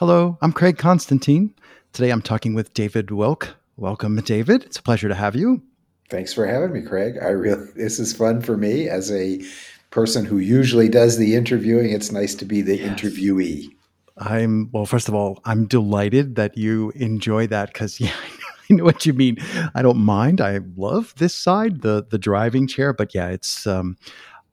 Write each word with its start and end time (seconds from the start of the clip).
Hello, 0.00 0.38
I'm 0.40 0.54
Craig 0.54 0.78
Constantine. 0.78 1.52
Today 1.92 2.08
I'm 2.08 2.22
talking 2.22 2.54
with 2.54 2.72
David 2.72 3.10
Wilk. 3.10 3.54
Welcome, 3.76 4.16
David. 4.22 4.64
It's 4.64 4.78
a 4.78 4.82
pleasure 4.82 5.10
to 5.10 5.14
have 5.14 5.36
you. 5.36 5.62
Thanks 6.08 6.32
for 6.32 6.46
having 6.46 6.72
me, 6.72 6.80
Craig. 6.80 7.18
I 7.20 7.26
really 7.26 7.66
this 7.76 7.98
is 7.98 8.14
fun 8.14 8.40
for 8.40 8.56
me 8.56 8.88
as 8.88 9.12
a 9.12 9.42
person 9.90 10.24
who 10.24 10.38
usually 10.38 10.88
does 10.88 11.18
the 11.18 11.34
interviewing. 11.34 11.90
It's 11.90 12.10
nice 12.12 12.34
to 12.36 12.46
be 12.46 12.62
the 12.62 12.78
yes. 12.78 12.98
interviewee. 12.98 13.68
I'm 14.16 14.70
well. 14.72 14.86
First 14.86 15.06
of 15.06 15.14
all, 15.14 15.38
I'm 15.44 15.66
delighted 15.66 16.34
that 16.36 16.56
you 16.56 16.92
enjoy 16.96 17.46
that 17.48 17.70
because 17.70 18.00
yeah, 18.00 18.14
I 18.70 18.74
know 18.76 18.84
what 18.84 19.04
you 19.04 19.12
mean. 19.12 19.36
I 19.74 19.82
don't 19.82 19.98
mind. 19.98 20.40
I 20.40 20.60
love 20.78 21.12
this 21.18 21.34
side, 21.34 21.82
the 21.82 22.06
the 22.08 22.18
driving 22.18 22.66
chair, 22.66 22.94
but 22.94 23.14
yeah, 23.14 23.28
it's 23.28 23.66
um, 23.66 23.98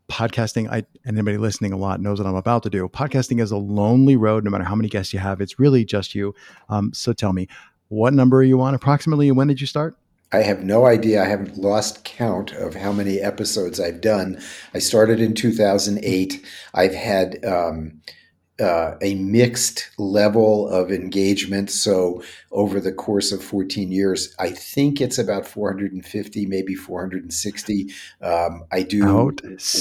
podcasting. 0.10 0.70
I 0.70 0.86
anybody 1.06 1.38
listening 1.38 1.74
a 1.74 1.78
lot 1.78 2.02
knows 2.02 2.20
what 2.20 2.28
I'm 2.28 2.36
about 2.36 2.64
to 2.64 2.70
do. 2.70 2.88
Podcasting 2.88 3.42
is 3.42 3.52
a 3.52 3.58
lonely 3.58 4.16
road. 4.16 4.44
No 4.44 4.50
matter 4.50 4.64
how 4.64 4.76
many 4.76 4.90
guests 4.90 5.14
you 5.14 5.20
have, 5.20 5.42
it's 5.42 5.60
really 5.60 5.86
just 5.86 6.16
you. 6.16 6.34
Um, 6.70 6.92
so 6.94 7.14
tell 7.14 7.34
me, 7.34 7.48
what 7.90 8.14
number 8.14 8.38
are 8.38 8.44
you 8.44 8.62
on 8.62 8.74
approximately, 8.74 9.28
and 9.28 9.38
when 9.38 9.48
did 9.48 9.62
you 9.62 9.68
start? 9.68 9.98
I 10.32 10.40
have 10.40 10.64
no 10.64 10.86
idea. 10.86 11.24
I 11.24 11.26
haven't 11.26 11.58
lost 11.58 12.04
count 12.04 12.52
of 12.52 12.76
how 12.76 12.92
many 12.92 13.20
episodes 13.20 13.80
I've 13.80 14.02
done. 14.02 14.42
I 14.74 14.80
started 14.80 15.22
in 15.22 15.34
2008. 15.34 16.46
I've 16.74 16.94
had 16.94 17.44
um, 17.46 18.02
uh, 18.60 18.96
a 19.02 19.16
mixed 19.16 19.90
level 19.98 20.68
of 20.70 20.92
engagement. 20.92 21.70
So 21.70 22.24
over 22.52 22.80
the 22.80 22.92
course 22.92 23.32
of 23.32 23.44
14 23.44 23.92
years, 23.92 24.34
I 24.40 24.50
think 24.50 25.00
it's 25.00 25.18
about 25.18 25.46
450, 25.46 26.46
maybe 26.48 26.76
460. 26.76 27.92
Um, 28.22 28.64
I 28.72 28.82
do 28.82 29.06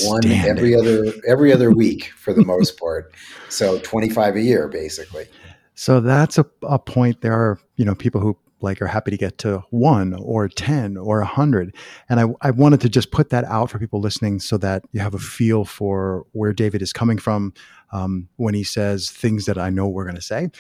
one 0.04 0.26
every 0.26 0.74
other 0.74 1.12
every 1.26 1.52
other 1.52 1.70
week 1.82 2.12
for 2.16 2.32
the 2.32 2.44
most 2.44 2.78
part. 2.78 3.12
So 3.48 3.78
25 3.80 4.36
a 4.36 4.42
year, 4.42 4.68
basically. 4.68 5.26
So 5.74 6.00
that's 6.00 6.38
a, 6.38 6.46
a 6.62 6.78
point. 6.78 7.20
There 7.20 7.34
are 7.34 7.58
you 7.76 7.84
know 7.84 7.94
people 7.94 8.20
who 8.20 8.36
like 8.60 8.80
are 8.80 8.86
happy 8.86 9.10
to 9.10 9.16
get 9.16 9.38
to 9.38 9.62
one 9.70 10.14
or 10.14 10.48
10 10.48 10.96
or 10.96 11.18
100 11.18 11.74
and 12.08 12.20
I, 12.20 12.26
I 12.40 12.50
wanted 12.50 12.80
to 12.82 12.88
just 12.88 13.10
put 13.10 13.30
that 13.30 13.44
out 13.44 13.70
for 13.70 13.78
people 13.78 14.00
listening 14.00 14.40
so 14.40 14.56
that 14.58 14.84
you 14.92 15.00
have 15.00 15.14
a 15.14 15.18
feel 15.18 15.64
for 15.64 16.26
where 16.32 16.52
david 16.52 16.82
is 16.82 16.92
coming 16.92 17.18
from 17.18 17.52
um, 17.92 18.28
when 18.36 18.54
he 18.54 18.64
says 18.64 19.10
things 19.10 19.44
that 19.46 19.58
i 19.58 19.70
know 19.70 19.88
we're 19.88 20.04
going 20.04 20.16
to 20.16 20.22
say. 20.22 20.50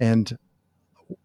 And 0.00 0.38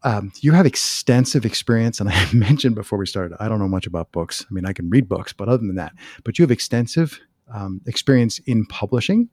um, 0.03 0.31
you 0.39 0.53
have 0.53 0.65
extensive 0.65 1.45
experience 1.45 1.99
and 1.99 2.09
i 2.13 2.33
mentioned 2.33 2.75
before 2.75 2.97
we 2.97 3.05
started 3.05 3.35
i 3.39 3.47
don't 3.47 3.59
know 3.59 3.67
much 3.67 3.87
about 3.87 4.11
books. 4.11 4.45
I 4.49 4.53
mean 4.53 4.65
i 4.65 4.73
can 4.73 4.89
read 4.89 5.07
books 5.07 5.33
but 5.33 5.47
other 5.47 5.65
than 5.65 5.75
that 5.75 5.93
but 6.23 6.37
you 6.37 6.43
have 6.43 6.51
extensive 6.51 7.19
um, 7.51 7.81
experience 7.85 8.39
in 8.39 8.65
publishing. 8.65 9.29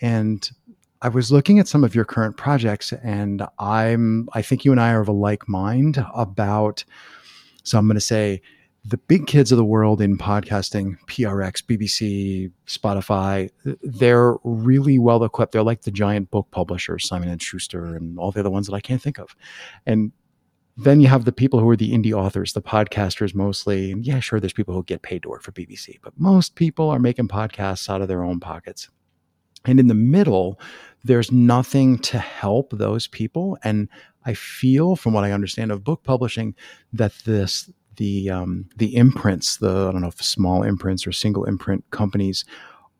And 0.00 0.48
I 1.00 1.08
was 1.08 1.30
looking 1.30 1.58
at 1.58 1.68
some 1.68 1.84
of 1.84 1.94
your 1.94 2.04
current 2.04 2.36
projects, 2.36 2.92
and 2.92 3.46
I'm 3.58 4.28
I 4.32 4.42
think 4.42 4.64
you 4.64 4.72
and 4.72 4.80
I 4.80 4.92
are 4.92 5.00
of 5.00 5.08
a 5.08 5.12
like 5.12 5.48
mind 5.48 6.04
about. 6.14 6.84
So 7.62 7.78
I'm 7.78 7.86
going 7.86 7.94
to 7.94 8.00
say 8.00 8.40
the 8.84 8.96
big 8.96 9.26
kids 9.26 9.52
of 9.52 9.58
the 9.58 9.64
world 9.64 10.00
in 10.00 10.16
podcasting, 10.16 10.96
PRX, 11.06 11.62
BBC, 11.62 12.50
Spotify, 12.66 13.50
they're 13.82 14.36
really 14.44 14.98
well 14.98 15.22
equipped. 15.24 15.52
They're 15.52 15.62
like 15.62 15.82
the 15.82 15.90
giant 15.90 16.30
book 16.30 16.48
publishers, 16.50 17.06
Simon 17.06 17.28
and 17.28 17.42
Schuster, 17.42 17.94
and 17.94 18.18
all 18.18 18.32
the 18.32 18.40
other 18.40 18.50
ones 18.50 18.66
that 18.66 18.74
I 18.74 18.80
can't 18.80 19.02
think 19.02 19.18
of. 19.18 19.36
And 19.84 20.12
then 20.76 21.00
you 21.00 21.08
have 21.08 21.24
the 21.24 21.32
people 21.32 21.60
who 21.60 21.68
are 21.68 21.76
the 21.76 21.92
indie 21.92 22.12
authors, 22.12 22.52
the 22.52 22.62
podcasters 22.62 23.34
mostly. 23.34 23.92
And 23.92 24.06
yeah, 24.06 24.20
sure, 24.20 24.40
there's 24.40 24.52
people 24.52 24.74
who 24.74 24.84
get 24.84 25.02
paid 25.02 25.22
to 25.24 25.28
work 25.28 25.42
for 25.42 25.52
BBC, 25.52 25.98
but 26.02 26.18
most 26.18 26.54
people 26.54 26.88
are 26.88 27.00
making 27.00 27.28
podcasts 27.28 27.90
out 27.90 28.00
of 28.00 28.08
their 28.08 28.22
own 28.22 28.40
pockets. 28.40 28.88
And 29.64 29.80
in 29.80 29.88
the 29.88 29.94
middle, 29.94 30.60
there's 31.04 31.32
nothing 31.32 31.98
to 31.98 32.18
help 32.18 32.70
those 32.72 33.06
people. 33.06 33.58
And 33.64 33.88
I 34.24 34.34
feel, 34.34 34.96
from 34.96 35.12
what 35.12 35.24
I 35.24 35.32
understand 35.32 35.72
of 35.72 35.84
book 35.84 36.02
publishing, 36.04 36.54
that 36.92 37.12
this 37.24 37.70
the 37.96 38.30
um, 38.30 38.68
the 38.76 38.96
imprints, 38.96 39.56
the 39.58 39.88
I 39.88 39.92
don't 39.92 40.00
know 40.00 40.08
if 40.08 40.22
small 40.22 40.62
imprints 40.62 41.06
or 41.06 41.12
single 41.12 41.44
imprint 41.44 41.84
companies 41.90 42.44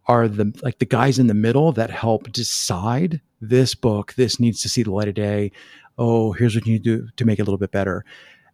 are 0.06 0.27
the 0.28 0.53
like 0.62 0.78
the 0.78 0.87
guys 0.87 1.19
in 1.19 1.27
the 1.27 1.34
middle 1.34 1.73
that 1.73 1.91
help 1.91 2.33
decide 2.33 3.21
this 3.41 3.75
book, 3.75 4.15
this 4.15 4.41
needs 4.41 4.61
to 4.62 4.69
see 4.69 4.83
the 4.83 4.93
light 4.93 5.09
of 5.09 5.15
day. 5.15 5.53
Oh, 5.97 6.33
here's 6.33 6.55
what 6.55 6.67
you 6.67 6.75
need 6.75 6.84
to 6.84 6.99
do 6.99 7.09
to 7.17 7.25
make 7.25 7.39
it 7.39 7.43
a 7.43 7.44
little 7.44 7.59
bit 7.59 7.73
better. 7.73 8.05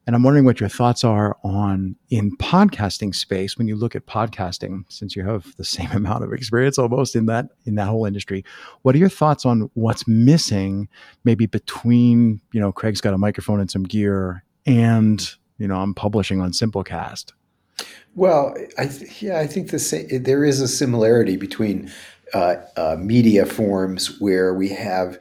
And 0.06 0.14
I'm 0.14 0.22
wondering 0.22 0.44
what 0.44 0.60
your 0.60 0.68
thoughts 0.68 1.02
are 1.02 1.36
on 1.44 1.96
in 2.10 2.36
podcasting 2.36 3.14
space 3.14 3.56
when 3.56 3.68
you 3.68 3.74
look 3.74 3.96
at 3.96 4.06
podcasting, 4.06 4.84
since 4.88 5.16
you 5.16 5.24
have 5.24 5.56
the 5.56 5.64
same 5.64 5.90
amount 5.92 6.24
of 6.24 6.32
experience 6.32 6.78
almost 6.78 7.16
in 7.16 7.26
that 7.26 7.46
in 7.64 7.76
that 7.76 7.88
whole 7.88 8.04
industry. 8.04 8.44
What 8.82 8.94
are 8.94 8.98
your 8.98 9.08
thoughts 9.08 9.46
on 9.46 9.70
what's 9.74 10.06
missing, 10.06 10.88
maybe 11.24 11.46
between 11.46 12.40
you 12.52 12.60
know 12.60 12.72
Craig's 12.72 13.00
got 13.00 13.14
a 13.14 13.18
microphone 13.18 13.60
and 13.60 13.70
some 13.70 13.84
gear, 13.84 14.44
and 14.66 15.26
you 15.58 15.66
know 15.66 15.76
I'm 15.76 15.94
publishing 15.94 16.40
on 16.40 16.52
Simplecast. 16.52 17.32
Well, 18.14 18.54
I 18.78 18.86
th- 18.86 19.22
yeah, 19.22 19.40
I 19.40 19.46
think 19.46 19.70
the 19.70 20.20
there 20.22 20.44
is 20.44 20.60
a 20.60 20.68
similarity 20.68 21.36
between 21.36 21.90
uh, 22.34 22.56
uh, 22.76 22.96
media 22.98 23.46
forms 23.46 24.20
where 24.20 24.54
we 24.54 24.68
have 24.68 25.18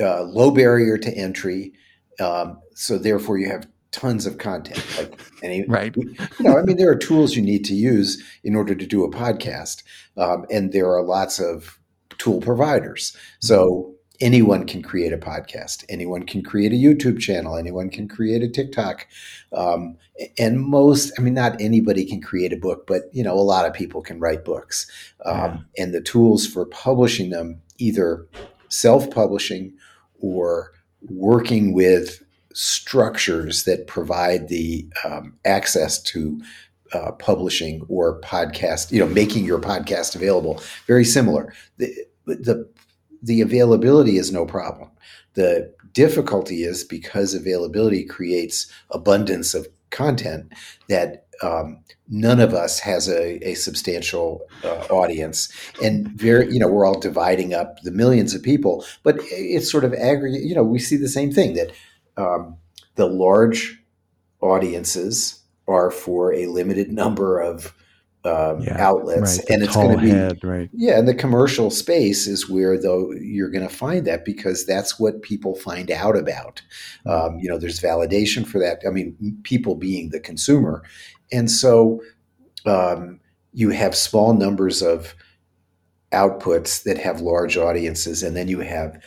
uh, 0.00 0.22
low 0.22 0.50
barrier 0.50 0.96
to 0.98 1.10
entry. 1.12 1.72
Um, 2.20 2.60
so 2.74 2.98
therefore, 2.98 3.38
you 3.38 3.48
have 3.48 3.66
tons 3.90 4.26
of 4.26 4.38
content. 4.38 4.84
Like 4.98 5.20
any, 5.42 5.64
right. 5.66 5.96
You 5.96 6.16
know, 6.40 6.58
I 6.58 6.62
mean, 6.62 6.76
there 6.76 6.90
are 6.90 6.96
tools 6.96 7.34
you 7.34 7.42
need 7.42 7.64
to 7.66 7.74
use 7.74 8.22
in 8.44 8.54
order 8.54 8.74
to 8.74 8.86
do 8.86 9.04
a 9.04 9.10
podcast, 9.10 9.82
um, 10.16 10.46
and 10.50 10.72
there 10.72 10.90
are 10.92 11.02
lots 11.02 11.38
of 11.38 11.78
tool 12.18 12.40
providers. 12.40 13.16
So 13.40 13.94
anyone 14.20 14.66
can 14.66 14.82
create 14.82 15.12
a 15.12 15.18
podcast. 15.18 15.84
Anyone 15.88 16.24
can 16.24 16.42
create 16.42 16.72
a 16.72 16.76
YouTube 16.76 17.20
channel. 17.20 17.56
Anyone 17.56 17.88
can 17.88 18.08
create 18.08 18.42
a 18.42 18.48
TikTok. 18.48 19.06
Um, 19.52 19.96
and 20.36 20.60
most, 20.60 21.12
I 21.16 21.22
mean, 21.22 21.34
not 21.34 21.60
anybody 21.60 22.04
can 22.04 22.20
create 22.20 22.52
a 22.52 22.56
book, 22.56 22.86
but 22.86 23.02
you 23.12 23.22
know, 23.22 23.34
a 23.34 23.40
lot 23.40 23.66
of 23.66 23.72
people 23.72 24.02
can 24.02 24.18
write 24.18 24.44
books. 24.44 24.90
Um, 25.24 25.36
yeah. 25.76 25.84
And 25.84 25.94
the 25.94 26.00
tools 26.00 26.46
for 26.46 26.66
publishing 26.66 27.30
them, 27.30 27.62
either 27.78 28.26
self-publishing 28.68 29.72
or 30.20 30.72
working 31.08 31.72
with 31.72 32.22
structures 32.54 33.64
that 33.64 33.86
provide 33.86 34.48
the 34.48 34.86
um, 35.04 35.34
access 35.44 36.02
to 36.02 36.40
uh, 36.92 37.12
publishing 37.12 37.84
or 37.88 38.20
podcast, 38.20 38.90
you 38.90 38.98
know, 38.98 39.06
making 39.06 39.44
your 39.44 39.58
podcast 39.58 40.16
available. 40.16 40.62
Very 40.86 41.04
similar. 41.04 41.52
The, 41.76 41.94
the 42.26 42.68
the 43.22 43.40
availability 43.40 44.16
is 44.16 44.32
no 44.32 44.46
problem. 44.46 44.90
The 45.34 45.74
difficulty 45.92 46.62
is 46.62 46.84
because 46.84 47.34
availability 47.34 48.04
creates 48.04 48.70
abundance 48.90 49.54
of 49.54 49.66
content 49.90 50.52
that 50.88 51.26
um, 51.42 51.80
none 52.08 52.40
of 52.40 52.52
us 52.52 52.80
has 52.80 53.08
a, 53.08 53.38
a 53.46 53.54
substantial 53.54 54.42
uh, 54.64 54.86
audience 54.90 55.50
and 55.82 56.08
very 56.08 56.52
you 56.52 56.58
know 56.58 56.68
we're 56.68 56.84
all 56.84 56.98
dividing 56.98 57.54
up 57.54 57.80
the 57.82 57.92
millions 57.92 58.34
of 58.34 58.42
people 58.42 58.84
but 59.04 59.16
it's 59.20 59.70
sort 59.70 59.84
of 59.84 59.94
aggregate 59.94 60.42
you 60.42 60.54
know 60.54 60.64
we 60.64 60.80
see 60.80 60.96
the 60.96 61.08
same 61.08 61.32
thing 61.32 61.54
that 61.54 61.70
um, 62.18 62.56
the 62.96 63.06
large 63.06 63.82
audiences 64.40 65.40
are 65.66 65.90
for 65.90 66.32
a 66.32 66.46
limited 66.46 66.90
number 66.90 67.40
of 67.40 67.74
um, 68.24 68.60
yeah, 68.60 68.76
outlets, 68.78 69.38
right. 69.38 69.50
and 69.50 69.62
it's 69.62 69.76
going 69.76 69.96
to 69.96 70.02
be 70.02 70.10
head, 70.10 70.42
right. 70.42 70.68
yeah. 70.72 70.98
And 70.98 71.06
the 71.06 71.14
commercial 71.14 71.70
space 71.70 72.26
is 72.26 72.48
where 72.48 72.80
though 72.80 73.12
you're 73.12 73.50
going 73.50 73.66
to 73.66 73.74
find 73.74 74.06
that 74.06 74.24
because 74.24 74.66
that's 74.66 74.98
what 74.98 75.22
people 75.22 75.54
find 75.54 75.90
out 75.90 76.16
about. 76.16 76.60
Hmm. 77.04 77.10
Um, 77.10 77.38
you 77.38 77.48
know, 77.48 77.58
there's 77.58 77.80
validation 77.80 78.46
for 78.46 78.58
that. 78.58 78.82
I 78.86 78.90
mean, 78.90 79.16
people 79.44 79.76
being 79.76 80.10
the 80.10 80.20
consumer, 80.20 80.82
and 81.32 81.50
so 81.50 82.02
um, 82.66 83.20
you 83.52 83.70
have 83.70 83.94
small 83.94 84.34
numbers 84.34 84.82
of 84.82 85.14
outputs 86.12 86.82
that 86.82 86.98
have 86.98 87.20
large 87.20 87.56
audiences, 87.56 88.22
and 88.22 88.36
then 88.36 88.48
you 88.48 88.60
have 88.60 89.00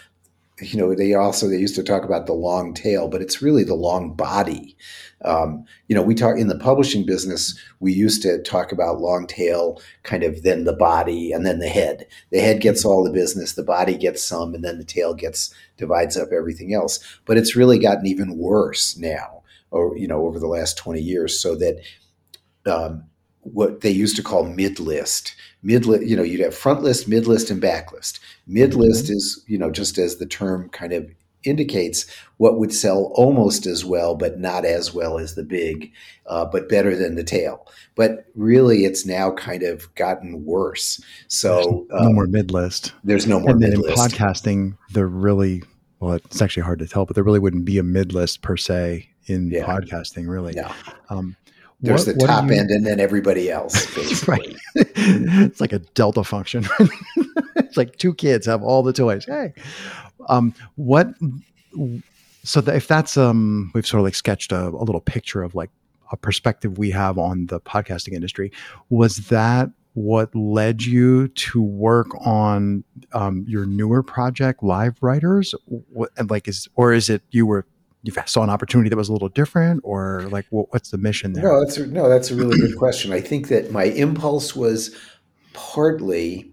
you 0.61 0.77
know 0.77 0.93
they 0.95 1.13
also 1.13 1.47
they 1.47 1.57
used 1.57 1.75
to 1.75 1.83
talk 1.83 2.03
about 2.03 2.25
the 2.25 2.33
long 2.33 2.73
tail 2.73 3.07
but 3.07 3.21
it's 3.21 3.41
really 3.41 3.63
the 3.63 3.75
long 3.75 4.13
body. 4.13 4.77
Um, 5.23 5.65
you 5.87 5.95
know 5.95 6.01
we 6.01 6.15
talk 6.15 6.37
in 6.37 6.47
the 6.47 6.57
publishing 6.57 7.05
business 7.05 7.57
we 7.79 7.93
used 7.93 8.21
to 8.23 8.41
talk 8.41 8.71
about 8.71 9.01
long 9.01 9.27
tail 9.27 9.81
kind 10.03 10.23
of 10.23 10.43
then 10.43 10.63
the 10.63 10.73
body 10.73 11.31
and 11.31 11.45
then 11.45 11.59
the 11.59 11.69
head. 11.69 12.07
The 12.31 12.39
head 12.39 12.61
gets 12.61 12.85
all 12.85 13.03
the 13.03 13.11
business 13.11 13.53
the 13.53 13.63
body 13.63 13.97
gets 13.97 14.23
some 14.23 14.53
and 14.53 14.63
then 14.63 14.77
the 14.77 14.85
tail 14.85 15.13
gets 15.13 15.53
divides 15.77 16.17
up 16.17 16.29
everything 16.31 16.73
else. 16.73 16.99
But 17.25 17.37
it's 17.37 17.55
really 17.55 17.79
gotten 17.79 18.07
even 18.07 18.37
worse 18.37 18.97
now 18.97 19.43
or 19.71 19.97
you 19.97 20.07
know 20.07 20.25
over 20.25 20.39
the 20.39 20.47
last 20.47 20.77
20 20.77 21.01
years 21.01 21.39
so 21.39 21.55
that 21.55 21.81
um, 22.65 23.05
what 23.41 23.81
they 23.81 23.91
used 23.91 24.15
to 24.15 24.23
call 24.23 24.45
mid 24.45 24.79
list. 24.79 25.35
Mid 25.63 25.85
list, 25.85 26.05
you 26.05 26.15
know, 26.15 26.23
you'd 26.23 26.41
have 26.41 26.55
front 26.55 26.81
list, 26.81 27.07
mid 27.07 27.27
list, 27.27 27.49
and 27.49 27.61
back 27.61 27.91
list. 27.91 28.19
Mid 28.47 28.73
list 28.73 29.05
mm-hmm. 29.05 29.13
is, 29.13 29.43
you 29.47 29.57
know, 29.57 29.71
just 29.71 29.97
as 29.97 30.17
the 30.17 30.25
term 30.25 30.69
kind 30.69 30.93
of 30.93 31.09
indicates, 31.43 32.05
what 32.37 32.59
would 32.59 32.73
sell 32.73 33.11
almost 33.15 33.65
as 33.65 33.83
well, 33.83 34.15
but 34.15 34.39
not 34.39 34.63
as 34.65 34.93
well 34.93 35.17
as 35.17 35.35
the 35.35 35.43
big, 35.43 35.91
uh, 36.27 36.45
but 36.45 36.69
better 36.69 36.95
than 36.95 37.15
the 37.15 37.23
tail. 37.23 37.67
But 37.95 38.25
really, 38.35 38.85
it's 38.85 39.05
now 39.05 39.31
kind 39.31 39.63
of 39.63 39.93
gotten 39.95 40.45
worse. 40.45 41.01
So 41.27 41.87
there's 41.89 42.01
no 42.01 42.07
um, 42.07 42.15
more 42.15 42.27
mid 42.27 42.51
list. 42.51 42.93
There's 43.03 43.27
no 43.27 43.39
more 43.39 43.51
and 43.51 43.59
mid 43.59 43.77
list. 43.77 43.97
In 43.97 44.17
podcasting, 44.19 44.77
the 44.91 45.05
really 45.05 45.63
well, 45.99 46.13
it's 46.13 46.41
actually 46.41 46.63
hard 46.63 46.79
to 46.79 46.87
tell, 46.87 47.05
but 47.05 47.15
there 47.15 47.23
really 47.23 47.39
wouldn't 47.39 47.65
be 47.65 47.77
a 47.77 47.83
mid 47.83 48.13
list 48.13 48.41
per 48.41 48.57
se 48.57 49.07
in 49.27 49.51
Yeah. 49.51 49.65
podcasting, 49.65 50.27
really. 50.27 50.53
No. 50.53 50.71
Um, 51.09 51.35
There's 51.81 52.05
what- 52.07 52.19
the 52.19 52.27
top 52.27 52.49
you- 52.49 52.55
end 52.55 52.69
and 52.71 52.85
then 52.85 52.99
everybody 52.99 53.49
else. 53.49 53.87
Right. 54.27 54.55
it's 54.75 55.59
like 55.59 55.73
a 55.73 55.79
delta 55.79 56.23
function. 56.23 56.65
it's 57.55 57.75
like 57.77 57.97
two 57.97 58.13
kids 58.13 58.45
have 58.45 58.61
all 58.61 58.83
the 58.83 58.93
toys. 58.93 59.25
Hey, 59.25 59.53
um, 60.29 60.53
what? 60.75 61.13
So 62.43 62.61
that 62.61 62.75
if 62.75 62.87
that's 62.87 63.17
um, 63.17 63.71
we've 63.73 63.85
sort 63.85 63.99
of 63.99 64.05
like 64.05 64.15
sketched 64.15 64.51
a, 64.51 64.67
a 64.67 64.83
little 64.83 65.01
picture 65.01 65.43
of 65.43 65.55
like 65.55 65.69
a 66.11 66.17
perspective 66.17 66.77
we 66.77 66.91
have 66.91 67.17
on 67.17 67.47
the 67.47 67.59
podcasting 67.59 68.13
industry. 68.13 68.51
Was 68.89 69.17
that 69.29 69.69
what 69.93 70.33
led 70.35 70.83
you 70.83 71.27
to 71.29 71.61
work 71.61 72.07
on 72.25 72.83
um, 73.13 73.45
your 73.47 73.65
newer 73.65 74.01
project, 74.03 74.63
Live 74.63 74.97
Writers? 75.01 75.53
What, 75.65 76.11
and 76.17 76.29
like 76.29 76.47
is 76.47 76.67
or 76.75 76.93
is 76.93 77.09
it 77.09 77.21
you 77.31 77.45
were 77.45 77.65
you 78.03 78.13
saw 78.25 78.43
an 78.43 78.49
opportunity 78.49 78.89
that 78.89 78.97
was 78.97 79.09
a 79.09 79.13
little 79.13 79.29
different, 79.29 79.81
or 79.83 80.23
like 80.31 80.45
what, 80.49 80.71
what's 80.73 80.89
the 80.89 80.97
mission 80.97 81.33
there? 81.33 81.43
No, 81.43 81.63
that's 81.63 81.77
a, 81.77 81.85
no, 81.87 82.09
that's 82.09 82.31
a 82.31 82.35
really 82.35 82.57
good 82.59 82.77
question. 82.77 83.11
I 83.11 83.21
think 83.21 83.47
that 83.49 83.71
my 83.71 83.83
impulse 83.83 84.55
was 84.55 84.95
partly 85.53 86.51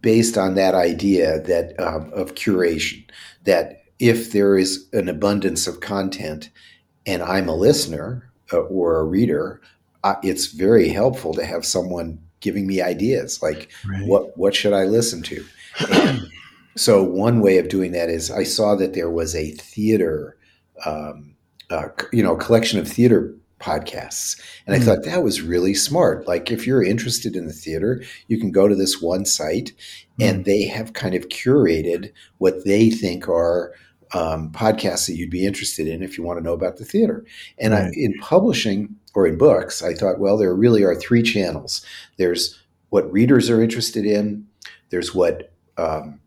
based 0.00 0.38
on 0.38 0.54
that 0.54 0.74
idea 0.74 1.40
that 1.42 1.78
um, 1.78 2.12
of 2.12 2.34
curation. 2.34 3.04
That 3.44 3.82
if 3.98 4.32
there 4.32 4.56
is 4.58 4.88
an 4.92 5.08
abundance 5.08 5.66
of 5.66 5.80
content, 5.80 6.50
and 7.06 7.22
I'm 7.22 7.48
a 7.48 7.54
listener 7.54 8.30
uh, 8.52 8.58
or 8.58 8.98
a 8.98 9.04
reader, 9.04 9.60
uh, 10.04 10.16
it's 10.22 10.46
very 10.46 10.88
helpful 10.88 11.34
to 11.34 11.44
have 11.44 11.64
someone 11.64 12.18
giving 12.40 12.66
me 12.66 12.80
ideas 12.80 13.42
like 13.42 13.70
Right. 13.88 14.06
what 14.06 14.38
what 14.38 14.54
should 14.54 14.72
I 14.72 14.84
listen 14.84 15.22
to. 15.22 15.44
And 15.90 16.20
so 16.76 17.02
one 17.02 17.40
way 17.40 17.58
of 17.58 17.68
doing 17.68 17.92
that 17.92 18.08
is 18.08 18.30
I 18.30 18.44
saw 18.44 18.76
that 18.76 18.94
there 18.94 19.10
was 19.10 19.34
a 19.34 19.50
theater, 19.52 20.36
um, 20.86 21.34
uh, 21.70 21.88
you 22.12 22.22
know, 22.22 22.34
a 22.34 22.38
collection 22.38 22.78
of 22.78 22.88
theater 22.88 23.34
podcasts, 23.60 24.40
and 24.66 24.74
I 24.76 24.78
Mm. 24.78 24.84
thought 24.84 25.04
that 25.04 25.22
was 25.24 25.42
really 25.42 25.74
smart. 25.74 26.26
Like 26.28 26.50
if 26.50 26.66
you're 26.66 26.82
interested 26.82 27.34
in 27.36 27.46
the 27.46 27.52
theater, 27.52 28.02
you 28.28 28.38
can 28.38 28.50
go 28.52 28.68
to 28.68 28.74
this 28.74 29.02
one 29.02 29.24
site, 29.24 29.72
and 30.20 30.44
they 30.44 30.64
have 30.64 30.92
kind 30.92 31.14
of 31.14 31.28
curated 31.28 32.12
what 32.38 32.64
they 32.64 32.90
think 32.90 33.28
are 33.28 33.72
um, 34.14 34.50
podcasts 34.52 35.06
that 35.06 35.16
you'd 35.16 35.28
be 35.30 35.44
interested 35.44 35.86
in 35.86 36.02
if 36.02 36.16
you 36.16 36.24
want 36.24 36.38
to 36.38 36.44
know 36.44 36.54
about 36.54 36.76
the 36.78 36.84
theater. 36.84 37.24
And 37.58 37.74
I, 37.74 37.90
in 37.94 38.14
publishing 38.20 38.94
or 39.14 39.26
in 39.26 39.36
books, 39.36 39.82
I 39.82 39.92
thought, 39.92 40.18
well, 40.18 40.38
there 40.38 40.54
really 40.54 40.82
are 40.84 40.94
three 40.94 41.22
channels. 41.22 41.84
There's 42.16 42.58
what 42.90 43.12
readers 43.12 43.50
are 43.50 43.62
interested 43.62 44.06
in. 44.06 44.46
There's 44.90 45.14
what 45.14 45.52
um, 45.76 46.20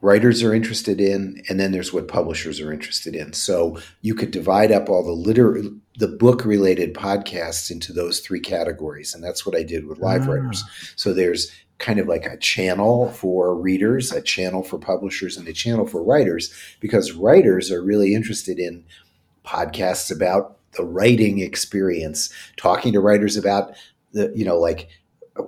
writers 0.00 0.42
are 0.42 0.54
interested 0.54 1.00
in, 1.00 1.42
and 1.48 1.58
then 1.58 1.72
there's 1.72 1.92
what 1.92 2.08
publishers 2.08 2.60
are 2.60 2.72
interested 2.72 3.14
in. 3.16 3.32
So 3.32 3.78
you 4.00 4.14
could 4.14 4.30
divide 4.30 4.70
up 4.70 4.88
all 4.88 5.04
the 5.04 5.12
liter 5.12 5.62
the 5.98 6.08
book 6.08 6.44
related 6.44 6.94
podcasts 6.94 7.72
into 7.72 7.92
those 7.92 8.20
three 8.20 8.40
categories, 8.40 9.12
and 9.14 9.24
that's 9.24 9.44
what 9.44 9.56
I 9.56 9.64
did 9.64 9.86
with 9.86 9.98
Live 9.98 10.28
Ah. 10.28 10.32
Writers. 10.32 10.64
So 10.94 11.12
there's 11.12 11.50
kind 11.78 11.98
of 11.98 12.06
like 12.06 12.24
a 12.24 12.36
channel 12.36 13.10
for 13.10 13.54
readers, 13.54 14.12
a 14.12 14.22
channel 14.22 14.62
for 14.62 14.78
publishers, 14.78 15.36
and 15.36 15.46
a 15.48 15.52
channel 15.52 15.86
for 15.86 16.02
writers, 16.02 16.52
because 16.80 17.12
writers 17.12 17.70
are 17.70 17.82
really 17.82 18.14
interested 18.14 18.58
in 18.58 18.84
podcasts 19.44 20.14
about 20.14 20.58
the 20.72 20.84
writing 20.84 21.40
experience, 21.40 22.32
talking 22.56 22.92
to 22.92 23.00
writers 23.00 23.36
about 23.36 23.72
the, 24.12 24.32
you 24.34 24.44
know, 24.44 24.58
like 24.58 24.88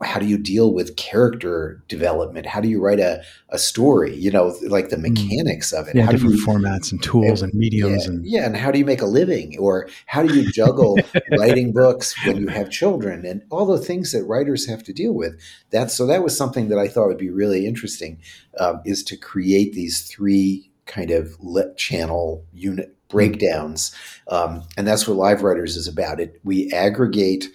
how 0.03 0.19
do 0.19 0.27
you 0.27 0.39
deal 0.39 0.73
with 0.73 0.97
character 0.97 1.83
development? 1.89 2.47
How 2.47 2.61
do 2.61 2.69
you 2.69 2.81
write 2.81 3.01
a, 3.01 3.23
a 3.49 3.59
story? 3.59 4.15
You 4.15 4.31
know, 4.31 4.55
like 4.67 4.89
the 4.89 4.99
mechanics 4.99 5.73
of 5.73 5.89
it. 5.89 5.95
Yeah, 5.95 6.05
how 6.05 6.13
do 6.13 6.19
different 6.19 6.37
you, 6.37 6.47
formats 6.47 6.93
and 6.93 7.03
tools 7.03 7.43
and 7.43 7.53
mediums 7.55 8.05
yeah, 8.05 8.11
and 8.11 8.27
yeah, 8.27 8.47
and 8.47 8.57
how 8.57 8.71
do 8.71 8.79
you 8.79 8.85
make 8.85 9.03
a 9.03 9.07
living, 9.07 9.59
or 9.59 9.89
how 10.07 10.23
do 10.23 10.35
you 10.35 10.51
juggle 10.53 10.99
writing 11.39 11.73
books 11.73 12.15
when 12.27 12.37
you 12.37 12.49
have 12.49 12.71
children, 12.71 13.25
and 13.25 13.43
all 13.51 13.67
the 13.67 13.79
things 13.79 14.13
that 14.13 14.25
writers 14.25 14.67
have 14.67 14.83
to 14.85 14.93
deal 14.93 15.13
with? 15.13 15.41
That's 15.71 15.95
so 15.95 16.07
that 16.07 16.23
was 16.23 16.37
something 16.37 16.69
that 16.69 16.79
I 16.79 16.89
thought 16.89 17.09
would 17.09 17.19
be 17.19 17.31
really 17.31 17.67
interesting, 17.67 18.21
um, 18.59 18.81
is 18.85 19.03
to 19.05 19.17
create 19.17 19.73
these 19.73 20.03
three 20.03 20.71
kind 20.87 21.11
of 21.11 21.37
lit 21.41 21.77
channel 21.77 22.45
unit 22.53 22.97
breakdowns, 23.09 23.95
um, 24.29 24.63
and 24.77 24.87
that's 24.87 25.07
what 25.09 25.17
Live 25.17 25.43
Writers 25.43 25.77
is 25.77 25.89
about. 25.89 26.21
It 26.21 26.41
we 26.45 26.71
aggregate 26.73 27.49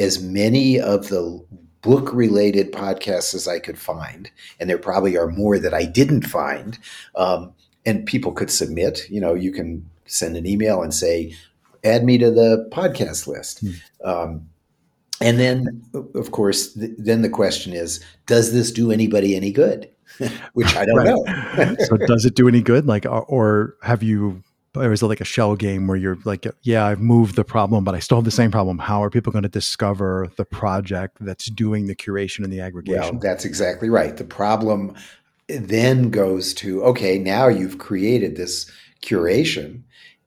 as 0.00 0.22
many 0.22 0.80
of 0.80 1.08
the 1.08 1.44
book 1.82 2.12
related 2.12 2.72
podcasts 2.72 3.34
as 3.34 3.48
I 3.48 3.58
could 3.58 3.78
find, 3.78 4.30
and 4.58 4.68
there 4.68 4.78
probably 4.78 5.16
are 5.16 5.28
more 5.28 5.58
that 5.58 5.74
I 5.74 5.84
didn't 5.84 6.26
find. 6.26 6.78
Um, 7.14 7.52
and 7.86 8.04
people 8.06 8.32
could 8.32 8.50
submit. 8.50 9.08
You 9.10 9.20
know, 9.20 9.34
you 9.34 9.52
can 9.52 9.88
send 10.06 10.36
an 10.36 10.46
email 10.46 10.82
and 10.82 10.92
say, 10.92 11.34
"Add 11.84 12.04
me 12.04 12.18
to 12.18 12.30
the 12.30 12.68
podcast 12.70 13.26
list." 13.26 13.64
Um, 14.04 14.48
and 15.20 15.38
then, 15.38 15.82
of 16.14 16.30
course, 16.30 16.72
th- 16.72 16.92
then 16.96 17.22
the 17.22 17.28
question 17.28 17.72
is, 17.72 18.02
does 18.26 18.52
this 18.52 18.72
do 18.72 18.90
anybody 18.90 19.36
any 19.36 19.52
good? 19.52 19.88
Which 20.54 20.74
I 20.76 20.84
don't 20.86 21.04
know. 21.04 21.76
so 21.86 21.96
does 21.96 22.24
it 22.24 22.34
do 22.34 22.48
any 22.48 22.62
good 22.62 22.86
like 22.86 23.06
or 23.06 23.76
have 23.82 24.02
you 24.02 24.42
or 24.76 24.92
is 24.92 25.02
it 25.02 25.06
like 25.06 25.20
a 25.20 25.24
shell 25.24 25.56
game 25.56 25.86
where 25.86 25.96
you're 25.96 26.18
like 26.24 26.46
yeah 26.62 26.86
i've 26.86 27.00
moved 27.00 27.36
the 27.36 27.44
problem 27.44 27.84
but 27.84 27.94
i 27.94 27.98
still 27.98 28.18
have 28.18 28.24
the 28.24 28.30
same 28.30 28.50
problem 28.50 28.78
how 28.78 29.02
are 29.02 29.10
people 29.10 29.32
going 29.32 29.42
to 29.42 29.48
discover 29.48 30.28
the 30.36 30.44
project 30.44 31.16
that's 31.20 31.46
doing 31.50 31.86
the 31.86 31.94
curation 31.94 32.44
and 32.44 32.52
the 32.52 32.58
Well, 32.58 32.66
aggregation 32.66 33.18
that's 33.20 33.44
exactly 33.44 33.88
right. 33.88 34.16
The 34.16 34.24
problem 34.24 34.94
then 35.48 36.10
goes 36.10 36.54
to 36.54 36.84
okay, 36.84 37.18
now 37.18 37.48
you've 37.48 37.78
created 37.78 38.36
this 38.36 38.70
curation, 39.02 39.82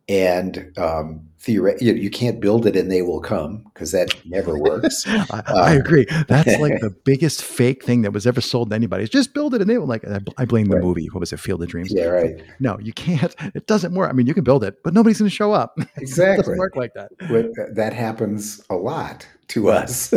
and 0.09 0.71
um, 0.77 1.29
theoret- 1.45 1.81
you, 1.81 1.93
you 1.93 2.09
can't 2.09 2.39
build 2.39 2.65
it 2.65 2.75
and 2.75 2.89
they 2.91 3.01
will 3.01 3.19
come 3.19 3.63
because 3.73 3.91
that 3.91 4.13
never 4.25 4.57
works. 4.69 5.03
I, 5.07 5.25
I 5.47 5.75
uh, 5.75 5.79
agree 5.79 6.05
that's 6.27 6.57
like 6.59 6.79
the 6.81 6.95
biggest 7.03 7.43
fake 7.43 7.83
thing 7.83 8.01
that 8.03 8.11
was 8.11 8.25
ever 8.25 8.39
sold 8.41 8.69
to 8.69 8.75
anybody 8.75 9.03
is 9.03 9.09
just 9.09 9.33
build 9.33 9.53
it 9.53 9.61
and 9.61 9.69
they 9.69 9.77
will 9.77 9.87
like 9.87 10.05
I, 10.07 10.19
I 10.37 10.45
blame 10.45 10.67
the 10.67 10.75
Right. 10.75 10.83
movie 10.83 11.07
what 11.11 11.19
was 11.19 11.33
it 11.33 11.39
field 11.39 11.61
of 11.61 11.69
dreams 11.69 11.91
yeah, 11.93 12.05
right. 12.05 12.41
no 12.59 12.79
you 12.79 12.93
can't 12.93 13.35
it 13.53 13.67
doesn't 13.67 13.93
work 13.93 14.09
i 14.09 14.13
mean 14.13 14.25
you 14.27 14.33
can 14.33 14.43
build 14.43 14.63
it 14.63 14.75
but 14.83 14.93
nobody's 14.93 15.19
going 15.19 15.29
to 15.29 15.35
show 15.35 15.51
up 15.51 15.73
it 15.77 15.87
Exactly. 15.97 16.37
doesn't 16.43 16.57
work 16.57 16.75
like 16.75 16.93
that 16.93 17.11
What- 17.29 17.45
uh, 17.59 17.73
that 17.73 17.93
happens 17.93 18.61
a 18.69 18.75
lot 18.75 19.27
to 19.49 19.69
us. 19.69 20.13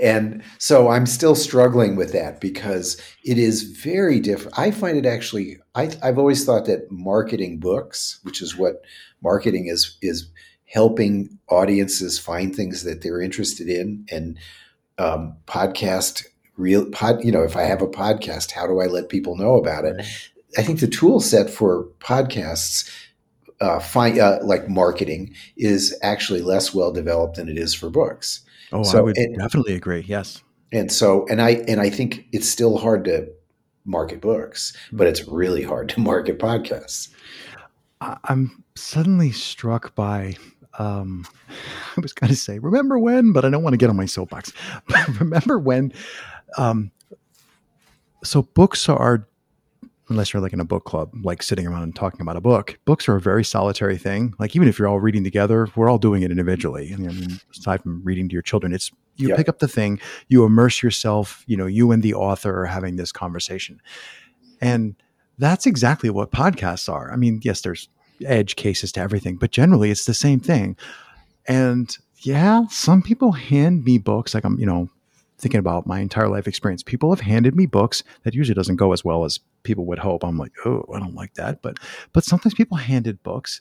and 0.00 0.42
so 0.58 0.88
I'm 0.88 1.06
still 1.06 1.34
struggling 1.34 1.96
with 1.96 2.12
that 2.12 2.40
because 2.40 3.00
it 3.24 3.38
is 3.38 3.62
very 3.62 4.20
different. 4.20 4.58
I 4.58 4.70
find 4.70 4.96
it 4.98 5.06
actually, 5.06 5.56
I, 5.74 5.90
I've 6.02 6.18
always 6.18 6.44
thought 6.44 6.66
that 6.66 6.90
marketing 6.90 7.58
books, 7.58 8.20
which 8.22 8.42
is 8.42 8.56
what 8.56 8.82
marketing 9.22 9.66
is, 9.66 9.96
is 10.02 10.28
helping 10.64 11.38
audiences 11.48 12.18
find 12.18 12.54
things 12.54 12.84
that 12.84 13.02
they're 13.02 13.20
interested 13.20 13.68
in 13.68 14.06
and 14.10 14.38
um, 14.98 15.36
podcast 15.46 16.24
real 16.56 16.84
pod, 16.90 17.24
you 17.24 17.32
know, 17.32 17.42
if 17.42 17.56
I 17.56 17.62
have 17.62 17.80
a 17.82 17.86
podcast, 17.86 18.50
how 18.52 18.66
do 18.66 18.80
I 18.80 18.86
let 18.86 19.08
people 19.08 19.34
know 19.36 19.56
about 19.56 19.84
it? 19.84 20.04
I 20.58 20.62
think 20.62 20.80
the 20.80 20.86
tool 20.86 21.20
set 21.20 21.48
for 21.48 21.84
podcasts 22.00 22.90
uh, 23.60 23.78
find, 23.78 24.18
uh, 24.18 24.38
like 24.42 24.68
marketing 24.68 25.34
is 25.56 25.96
actually 26.02 26.42
less 26.42 26.74
well 26.74 26.92
developed 26.92 27.36
than 27.36 27.48
it 27.48 27.56
is 27.58 27.74
for 27.74 27.88
books. 27.90 28.40
oh 28.72 28.80
i 28.80 28.82
So 28.82 29.04
would 29.04 29.16
it- 29.18 29.38
definitely 29.38 29.74
agree 29.74 30.04
yes 30.06 30.42
And 30.72 30.92
so, 30.92 31.26
and 31.28 31.40
I 31.42 31.50
and 31.66 31.80
I 31.80 31.90
think 31.90 32.26
it's 32.32 32.48
still 32.48 32.78
hard 32.78 33.04
to 33.06 33.26
market 33.84 34.20
books, 34.20 34.76
but 34.92 35.06
it's 35.08 35.26
really 35.26 35.62
hard 35.62 35.88
to 35.90 36.00
market 36.00 36.38
podcasts. 36.38 37.08
I'm 38.00 38.62
suddenly 38.80 39.32
struck 39.32 39.94
by. 39.94 40.36
Um, 40.78 41.26
I 41.96 42.00
was 42.00 42.12
going 42.12 42.30
to 42.30 42.36
say, 42.36 42.58
remember 42.58 42.98
when, 42.98 43.32
but 43.32 43.44
I 43.44 43.50
don't 43.50 43.62
want 43.62 43.74
to 43.74 43.78
get 43.78 43.90
on 43.90 43.96
my 43.96 44.06
soapbox. 44.06 44.52
Remember 45.18 45.58
when? 45.58 45.92
Um, 46.56 46.90
so 48.22 48.42
books 48.42 48.88
are, 48.88 49.26
unless 50.08 50.32
you're 50.32 50.42
like 50.42 50.52
in 50.52 50.60
a 50.60 50.64
book 50.64 50.84
club, 50.84 51.10
like 51.22 51.42
sitting 51.42 51.66
around 51.66 51.82
and 51.82 51.94
talking 51.94 52.20
about 52.20 52.36
a 52.36 52.40
book. 52.40 52.78
Books 52.84 53.08
are 53.08 53.16
a 53.16 53.20
very 53.20 53.44
solitary 53.44 53.98
thing. 53.98 54.34
Like 54.38 54.54
even 54.56 54.68
if 54.68 54.78
you're 54.78 54.88
all 54.88 55.00
reading 55.00 55.24
together, 55.24 55.68
we're 55.76 55.88
all 55.88 55.98
doing 55.98 56.22
it 56.22 56.30
individually. 56.30 56.92
I 56.92 56.96
mean, 56.96 57.10
I 57.10 57.12
mean 57.12 57.40
aside 57.52 57.82
from 57.82 58.02
reading 58.04 58.28
to 58.28 58.32
your 58.32 58.42
children, 58.42 58.72
it's 58.72 58.90
you 59.16 59.34
pick 59.34 59.48
up 59.48 59.58
the 59.58 59.68
thing, 59.68 60.00
you 60.28 60.44
immerse 60.44 60.82
yourself. 60.82 61.44
You 61.46 61.56
know, 61.56 61.66
you 61.66 61.92
and 61.92 62.02
the 62.02 62.14
author 62.14 62.62
are 62.62 62.66
having 62.66 62.96
this 62.96 63.12
conversation, 63.12 63.80
and 64.60 64.96
that's 65.36 65.66
exactly 65.66 66.08
what 66.08 66.30
podcasts 66.30 66.90
are. 66.90 67.12
I 67.12 67.16
mean, 67.16 67.40
yes, 67.42 67.60
there's 67.60 67.88
edge 68.26 68.56
cases 68.56 68.92
to 68.92 69.00
everything, 69.00 69.36
but 69.36 69.50
generally 69.50 69.90
it's 69.90 70.04
the 70.04 70.14
same 70.14 70.40
thing. 70.40 70.76
And 71.46 71.96
yeah, 72.18 72.66
some 72.68 73.02
people 73.02 73.32
hand 73.32 73.84
me 73.84 73.98
books 73.98 74.34
like 74.34 74.44
I'm, 74.44 74.58
you 74.58 74.66
know, 74.66 74.88
thinking 75.38 75.58
about 75.58 75.86
my 75.86 76.00
entire 76.00 76.28
life 76.28 76.46
experience. 76.46 76.82
People 76.82 77.10
have 77.10 77.20
handed 77.20 77.56
me 77.56 77.66
books 77.66 78.02
that 78.24 78.34
usually 78.34 78.54
doesn't 78.54 78.76
go 78.76 78.92
as 78.92 79.04
well 79.04 79.24
as 79.24 79.40
people 79.62 79.86
would 79.86 79.98
hope. 79.98 80.22
I'm 80.22 80.36
like, 80.36 80.52
oh, 80.64 80.84
I 80.94 80.98
don't 80.98 81.14
like 81.14 81.34
that. 81.34 81.62
But 81.62 81.78
but 82.12 82.24
sometimes 82.24 82.54
people 82.54 82.76
handed 82.76 83.22
books 83.22 83.60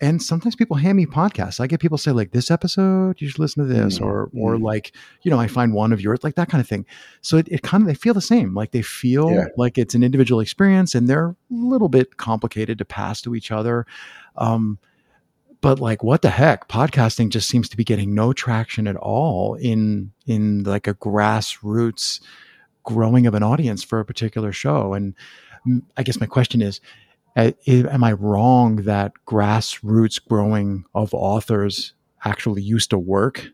and 0.00 0.22
sometimes 0.22 0.54
people 0.54 0.76
hand 0.76 0.96
me 0.96 1.06
podcasts. 1.06 1.58
I 1.58 1.66
get 1.66 1.80
people 1.80 1.98
say 1.98 2.12
like 2.12 2.30
this 2.30 2.50
episode, 2.50 3.20
you 3.20 3.28
should 3.28 3.40
listen 3.40 3.66
to 3.66 3.72
this, 3.72 3.98
Mm, 3.98 4.06
or 4.06 4.30
or 4.36 4.56
mm. 4.56 4.62
like 4.62 4.92
you 5.22 5.30
know 5.30 5.40
I 5.40 5.48
find 5.48 5.72
one 5.74 5.92
of 5.92 6.00
yours, 6.00 6.20
like 6.22 6.36
that 6.36 6.48
kind 6.48 6.60
of 6.60 6.68
thing. 6.68 6.86
So 7.20 7.36
it, 7.36 7.48
it 7.50 7.62
kind 7.62 7.82
of 7.82 7.88
they 7.88 7.94
feel 7.94 8.14
the 8.14 8.20
same, 8.20 8.54
like 8.54 8.70
they 8.70 8.82
feel 8.82 9.30
Yeah. 9.30 9.44
like 9.56 9.76
it's 9.78 9.94
an 9.94 10.02
individual 10.04 10.40
experience, 10.40 10.94
and 10.94 11.08
they're 11.08 11.28
a 11.30 11.36
little 11.50 11.88
bit 11.88 12.16
complicated 12.16 12.78
to 12.78 12.84
pass 12.84 13.20
to 13.22 13.34
each 13.34 13.50
other. 13.50 13.86
Um, 14.36 14.78
but 15.60 15.80
like 15.80 16.04
what 16.04 16.22
the 16.22 16.30
heck 16.30 16.68
podcasting 16.68 17.30
just 17.30 17.48
seems 17.48 17.68
to 17.68 17.76
be 17.76 17.82
getting 17.82 18.14
no 18.14 18.32
traction 18.32 18.86
at 18.86 18.94
all 18.96 19.54
in 19.56 20.12
in 20.26 20.62
like 20.62 20.86
a 20.86 20.94
grassroots 20.94 22.20
growing 22.84 23.26
of 23.26 23.34
an 23.34 23.42
audience 23.42 23.82
for 23.82 23.98
a 24.00 24.04
particular 24.04 24.52
show 24.52 24.94
and 24.94 25.14
i 25.96 26.02
guess 26.04 26.20
my 26.20 26.26
question 26.26 26.62
is 26.62 26.80
am 27.66 28.04
i 28.04 28.12
wrong 28.12 28.76
that 28.76 29.12
grassroots 29.26 30.20
growing 30.28 30.84
of 30.94 31.12
authors 31.14 31.94
actually 32.24 32.62
used 32.62 32.90
to 32.90 32.98
work 32.98 33.48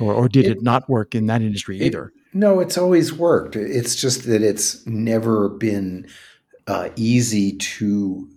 or, 0.00 0.12
or 0.14 0.28
did 0.28 0.44
It- 0.46 0.50
it, 0.58 0.62
not 0.62 0.88
work 0.88 1.14
in 1.14 1.26
that 1.26 1.42
industry 1.42 1.78
it- 1.80 1.86
either 1.86 2.12
No, 2.34 2.60
it's 2.60 2.76
always 2.76 3.10
worked. 3.12 3.56
It's 3.56 3.96
just 3.96 4.24
that 4.26 4.42
it's 4.42 4.86
never 4.86 5.48
been 5.48 6.06
uh, 6.66 6.90
easy 6.94 7.56
to. 7.56 8.28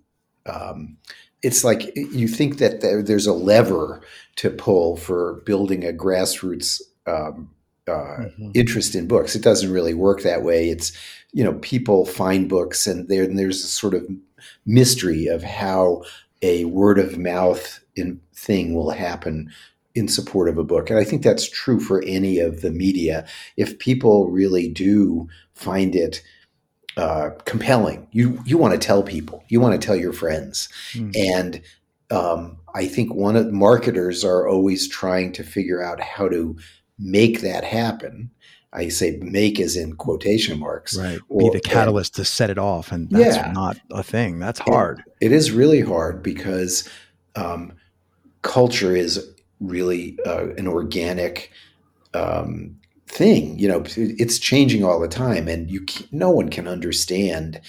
Um, 0.46 0.96
it's 1.44 1.66
like 1.66 1.94
you 1.96 2.30
think 2.30 2.58
that 2.60 2.80
there, 2.80 3.04
there's 3.04 3.28
a 3.28 3.34
lever 3.34 4.02
to 4.38 4.50
pull 4.50 4.96
for 4.96 5.42
building 5.46 5.84
a 5.86 5.92
grassroots 5.92 6.82
um, 7.06 7.50
uh, 7.86 8.30
Mhm. 8.40 8.52
interest 8.56 8.96
in 8.96 9.08
books. 9.08 9.36
It 9.36 9.44
doesn't 9.44 9.74
really 9.74 9.94
work 9.94 10.22
that 10.24 10.42
way. 10.42 10.70
It's 10.70 10.94
you 11.34 11.44
know 11.44 11.56
people 11.62 12.06
find 12.06 12.48
books 12.48 12.88
and 12.88 13.10
there 13.10 13.24
and 13.24 13.38
there's 13.38 13.62
a 13.64 13.68
sort 13.68 13.94
of 13.94 14.04
mystery 14.66 15.28
of 15.28 15.44
how 15.44 16.04
a 16.42 16.66
word 16.66 16.98
of 17.00 17.18
mouth 17.18 17.80
in 17.96 18.20
thing 18.36 18.74
will 18.74 18.92
happen 18.92 19.52
in 19.94 20.08
support 20.08 20.48
of 20.50 20.58
a 20.58 20.64
book. 20.64 20.90
And 20.90 20.98
I 20.98 21.04
think 21.04 21.22
that's 21.22 21.50
true 21.50 21.80
for 21.80 22.02
any 22.04 22.40
of 22.40 22.62
the 22.62 22.72
media. 22.72 23.28
If 23.58 23.78
people 23.80 24.30
really 24.30 24.70
do 24.70 25.28
find 25.54 25.96
it 25.96 26.24
uh, 26.98 27.32
compelling, 27.46 28.08
you 28.12 28.42
you 28.46 28.58
want 28.58 28.74
to 28.74 28.80
tell 28.88 29.04
people, 29.04 29.44
you 29.50 29.60
want 29.60 29.80
to 29.80 29.86
tell 29.86 29.96
your 29.96 30.14
friends, 30.14 30.68
Mm. 30.94 31.14
and 31.16 31.62
um, 32.10 32.58
I 32.76 32.86
think 32.88 33.14
one 33.14 33.38
of 33.38 33.52
marketers 33.54 34.26
are 34.26 34.48
always 34.48 34.88
trying 34.90 35.32
to 35.34 35.44
figure 35.44 35.82
out 35.82 36.02
how 36.02 36.28
to 36.28 36.58
make 37.00 37.42
that 37.42 37.64
happen. 37.64 38.32
I 38.74 38.88
say 38.88 39.18
make 39.22 39.60
as 39.60 39.76
in 39.76 39.94
quotation 39.98 40.60
marks. 40.60 40.98
right 40.98 41.20
Or- 41.30 41.52
be 41.52 41.58
the 41.58 41.62
catalyst 41.62 42.16
to 42.16 42.26
set 42.26 42.50
it 42.50 42.58
off 42.58 42.92
and 42.92 43.10
that's 43.10 43.36
Yeah. 43.36 43.52
not 43.52 43.78
a 43.92 44.02
thing 44.04 44.40
that's 44.40 44.60
hard 44.60 45.04
It 45.20 45.32
is 45.32 45.52
really 45.52 45.82
hard 45.82 46.24
because 46.24 46.88
um, 47.36 47.74
culture 48.42 48.96
is 48.96 49.28
really 49.60 50.18
uh, 50.26 50.48
an 50.58 50.68
organic 50.68 51.52
um, 52.14 52.76
thing. 53.08 53.58
You 53.60 53.68
know, 53.68 53.84
it's 53.96 54.40
changing 54.40 54.84
all 54.84 55.00
the 55.00 55.08
time, 55.08 55.48
and 55.48 55.70
you 55.70 55.82
can, 55.82 56.08
no 56.12 56.30
one 56.32 56.50
can 56.50 56.68
understand 56.68 57.62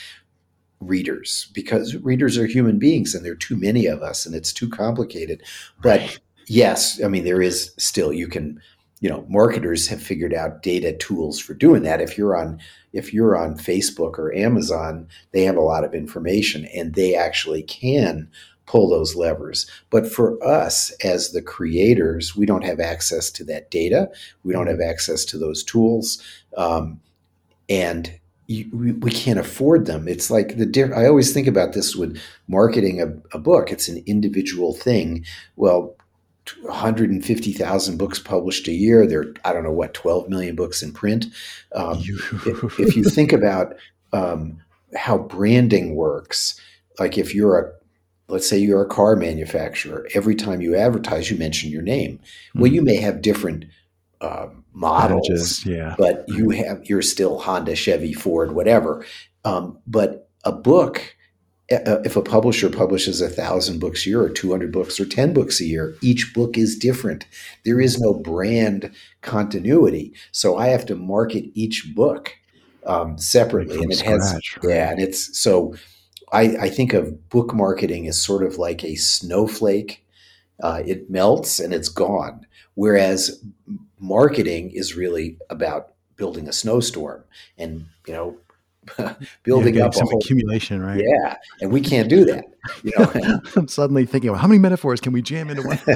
readers 0.80 1.49
because 1.54 1.94
readers 1.97 2.37
are 2.38 2.47
human 2.47 2.78
beings, 2.78 3.14
and 3.14 3.25
there 3.25 3.32
are 3.32 3.37
too 3.37 3.56
many 3.56 3.87
of 3.87 4.02
us, 4.02 4.26
and 4.26 4.35
it's 4.35 4.52
too 4.52 4.68
complicated. 4.68 5.42
But 5.82 6.18
yes, 6.49 7.00
I 7.04 7.09
mean 7.09 7.25
there 7.25 7.42
is 7.42 7.73
still 7.78 8.12
you 8.12 8.28
can. 8.28 8.61
You 9.02 9.11
know, 9.11 9.26
marketers 9.28 9.88
have 9.88 10.02
figured 10.02 10.32
out 10.32 10.62
data 10.62 10.97
tools 10.97 11.38
for 11.38 11.52
doing 11.54 11.82
that. 11.82 12.00
If 12.00 12.16
you're 12.16 12.37
on 12.37 12.59
if 12.92 13.12
you're 13.12 13.37
on 13.37 13.59
Facebook 13.59 14.18
or 14.18 14.35
Amazon, 14.35 15.09
they 15.32 15.42
have 15.42 15.56
a 15.56 15.61
lot 15.61 15.85
of 15.85 15.92
information 15.92 16.66
and 16.75 16.94
they 16.94 17.14
actually 17.14 17.62
can 17.62 18.30
pull 18.66 18.88
those 18.88 19.14
levers. 19.14 19.68
But 19.90 20.11
for 20.11 20.42
us 20.47 20.90
as 21.04 21.32
the 21.32 21.42
creators, 21.42 22.37
we 22.37 22.47
don't 22.47 22.64
have 22.64 22.80
access 22.80 23.30
to 23.32 23.44
that 23.44 23.71
data. 23.71 24.09
We 24.44 24.52
don't 24.52 24.68
have 24.68 24.80
access 24.80 25.25
to 25.26 25.38
those 25.38 25.62
tools. 25.62 26.23
Um, 26.56 27.00
and 27.68 28.18
we, 28.49 28.92
we 28.92 29.11
can't 29.11 29.38
afford 29.38 29.87
them. 29.87 30.09
It's 30.09 30.30
like 30.30 30.56
the 30.59 30.92
I 30.94 31.06
always 31.06 31.32
think 31.32 31.47
about 31.47 31.73
this 31.73 31.97
with 31.97 32.21
marketing 32.49 33.00
a, 33.00 33.37
a 33.37 33.40
book. 33.40 33.71
It's 33.71 33.88
an 33.88 34.02
individual 34.06 34.75
thing. 34.75 35.25
Well, 35.56 35.97
150,000 36.62 37.97
books 37.99 38.18
published 38.18 38.68
a 38.68 38.73
year. 38.73 39.06
There, 39.06 39.21
are, 39.21 39.35
I 39.44 39.52
don't 39.52 39.64
know 39.64 39.73
what, 39.73 39.94
12 39.94 40.28
million 40.28 40.54
books 40.56 40.82
in 40.82 40.92
print. 40.92 41.26
Um, 41.75 41.99
if, 42.47 42.80
if 42.80 42.97
you 42.97 43.04
think 43.04 43.32
about 43.32 43.75
um, 44.12 44.59
how 44.94 45.18
branding 45.18 45.94
works, 45.94 46.61
like 46.99 47.16
if 47.18 47.35
you're 47.35 47.59
a, 47.59 47.73
let's 48.32 48.49
say 48.49 48.59
you're 48.59 48.82
a 48.82 48.88
car 48.88 49.16
manufacturer, 49.16 50.06
every 50.14 50.35
time 50.35 50.61
you 50.61 50.76
advertise, 50.76 51.30
you 51.30 51.37
mention 51.37 51.71
your 51.71 51.82
name. 51.82 52.21
Well, 52.54 52.71
Mhm. 52.71 52.75
you 52.75 52.82
may 52.82 52.97
have 52.97 53.23
different 53.23 53.66
uh, 54.21 54.49
models, 54.73 55.28
Badges, 55.28 55.66
yeah 55.66 55.94
but 55.99 56.25
you 56.28 56.50
have 56.50 56.88
you're 56.88 57.02
still 57.02 57.40
Honda, 57.40 57.75
Chevy, 57.75 58.12
Ford, 58.12 58.52
whatever. 58.52 59.04
Um, 59.44 59.78
but 59.87 60.30
a 60.44 60.52
book, 60.52 61.16
if 62.05 62.17
a 62.17 62.23
publisher 62.23 62.69
publishes 62.71 63.21
a 63.21 63.29
thousand 63.29 63.79
books 63.79 64.07
a 64.07 64.11
year, 64.11 64.23
or 64.23 64.29
two 64.29 64.50
hundred 64.50 64.73
books, 64.73 64.99
or 65.00 65.05
ten 65.05 65.33
books 65.33 65.61
a 65.61 65.64
year, 65.64 65.97
each 66.00 66.33
book 66.35 66.59
is 66.59 66.76
different. 66.76 67.26
There 67.64 67.81
is 67.81 67.99
no 67.99 68.14
brand 68.14 68.93
continuity, 69.21 70.12
so 70.33 70.57
I 70.57 70.69
have 70.69 70.87
to 70.87 70.95
market 70.95 71.45
each 71.55 71.95
book 71.95 72.35
um, 72.87 73.19
separately, 73.19 73.83
and 73.83 73.93
it 73.93 74.00
has 74.00 74.33
right. 74.62 74.75
yeah, 74.75 74.91
and 74.91 75.00
it's 75.00 75.38
so. 75.38 75.75
I, 76.33 76.57
I 76.57 76.71
think 76.71 76.95
of 76.95 77.29
book 77.29 77.52
marketing 77.52 78.09
as 78.09 78.19
sort 78.19 78.43
of 78.43 78.57
like 78.57 78.83
a 78.85 78.95
snowflake. 78.95 80.05
Uh, 80.62 80.83
it 80.87 81.11
melts 81.11 81.59
and 81.59 81.75
it's 81.75 81.88
gone. 81.91 82.47
Whereas 82.75 83.43
marketing 83.99 84.71
is 84.71 84.97
really 84.97 85.37
about 85.50 85.93
building 86.17 86.49
a 86.49 86.52
snowstorm 86.52 87.25
and 87.59 87.87
you 88.07 88.12
know 88.12 88.37
building 89.44 89.76
Yeah, 89.76 89.86
up 89.86 89.92
a 89.92 89.96
some 89.96 90.08
whole 90.08 90.18
accumulation 90.18 90.82
right 90.82 91.00
yeah 91.00 91.36
and 91.60 91.70
we 91.70 91.80
can't 91.80 92.08
do 92.08 92.24
that 92.24 92.44
you 92.82 92.92
know 92.98 93.40
I'm 93.56 93.68
suddenly 93.68 94.06
thinking, 94.06 94.30
well, 94.30 94.40
how 94.40 94.48
many 94.48 94.58
metaphors 94.58 95.00
can 95.00 95.12
we 95.12 95.22
jam 95.22 95.50
into 95.50 95.62
one? 95.62 95.80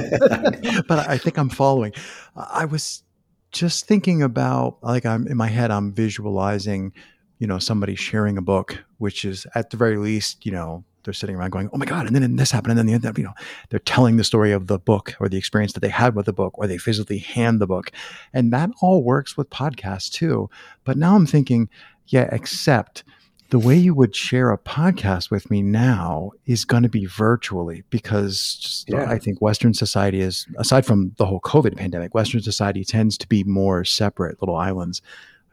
but 0.87 1.07
I 1.07 1.17
think 1.17 1.37
I'm 1.37 1.49
following. 1.49 1.93
I 2.35 2.65
was 2.65 3.03
just 3.51 3.85
thinking 3.85 4.21
about, 4.21 4.77
like, 4.81 5.05
I'm 5.05 5.27
in 5.27 5.37
my 5.37 5.47
head, 5.47 5.71
I'm 5.71 5.93
visualizing, 5.93 6.93
you 7.39 7.47
know, 7.47 7.59
somebody 7.59 7.95
sharing 7.95 8.37
a 8.37 8.41
book, 8.41 8.83
which 8.97 9.23
is 9.25 9.47
at 9.55 9.69
the 9.69 9.77
very 9.77 9.97
least, 9.97 10.45
you 10.45 10.51
know, 10.51 10.83
they're 11.03 11.13
sitting 11.13 11.37
around 11.37 11.51
going, 11.51 11.69
oh 11.71 11.77
my 11.77 11.85
God, 11.85 12.05
and 12.05 12.13
then 12.13 12.35
this 12.35 12.51
happened, 12.51 12.71
and 12.71 12.79
then 12.79 12.85
the 12.85 13.09
other, 13.09 13.17
you 13.17 13.23
know, 13.23 13.33
they're 13.69 13.79
telling 13.79 14.17
the 14.17 14.25
story 14.25 14.51
of 14.51 14.67
the 14.67 14.77
book 14.77 15.15
or 15.21 15.29
the 15.29 15.37
experience 15.37 15.71
that 15.71 15.79
they 15.79 15.87
had 15.89 16.15
with 16.15 16.25
the 16.25 16.33
book, 16.33 16.57
or 16.57 16.67
they 16.67 16.77
physically 16.77 17.19
hand 17.19 17.61
the 17.61 17.67
book. 17.67 17.91
And 18.33 18.51
that 18.51 18.71
all 18.81 19.01
works 19.03 19.37
with 19.37 19.49
podcasts 19.49 20.11
too. 20.11 20.49
But 20.83 20.97
now 20.97 21.15
I'm 21.15 21.25
thinking, 21.25 21.69
yeah, 22.07 22.29
except 22.31 23.03
the 23.49 23.59
way 23.59 23.75
you 23.77 23.93
would 23.93 24.13
share 24.15 24.51
a 24.51 24.57
podcast 24.57 25.31
with 25.31 25.49
me 25.49 25.61
now 25.61 26.31
is 26.45 26.65
going 26.65 26.83
to 26.83 26.89
be 26.89 27.05
virtually 27.05 27.83
because 27.89 28.57
just, 28.61 28.89
Yeah. 28.89 29.09
I 29.09 29.17
think 29.19 29.41
Western 29.41 29.73
society 29.73 30.19
is, 30.19 30.45
aside 30.57 30.85
from 30.85 31.13
the 31.17 31.25
whole 31.25 31.39
COVID 31.41 31.77
pandemic, 31.77 32.13
Western 32.13 32.41
society 32.41 32.83
tends 32.83 33.17
to 33.19 33.27
be 33.27 33.43
more 33.45 33.85
separate 33.85 34.41
little 34.41 34.57
islands. 34.57 35.01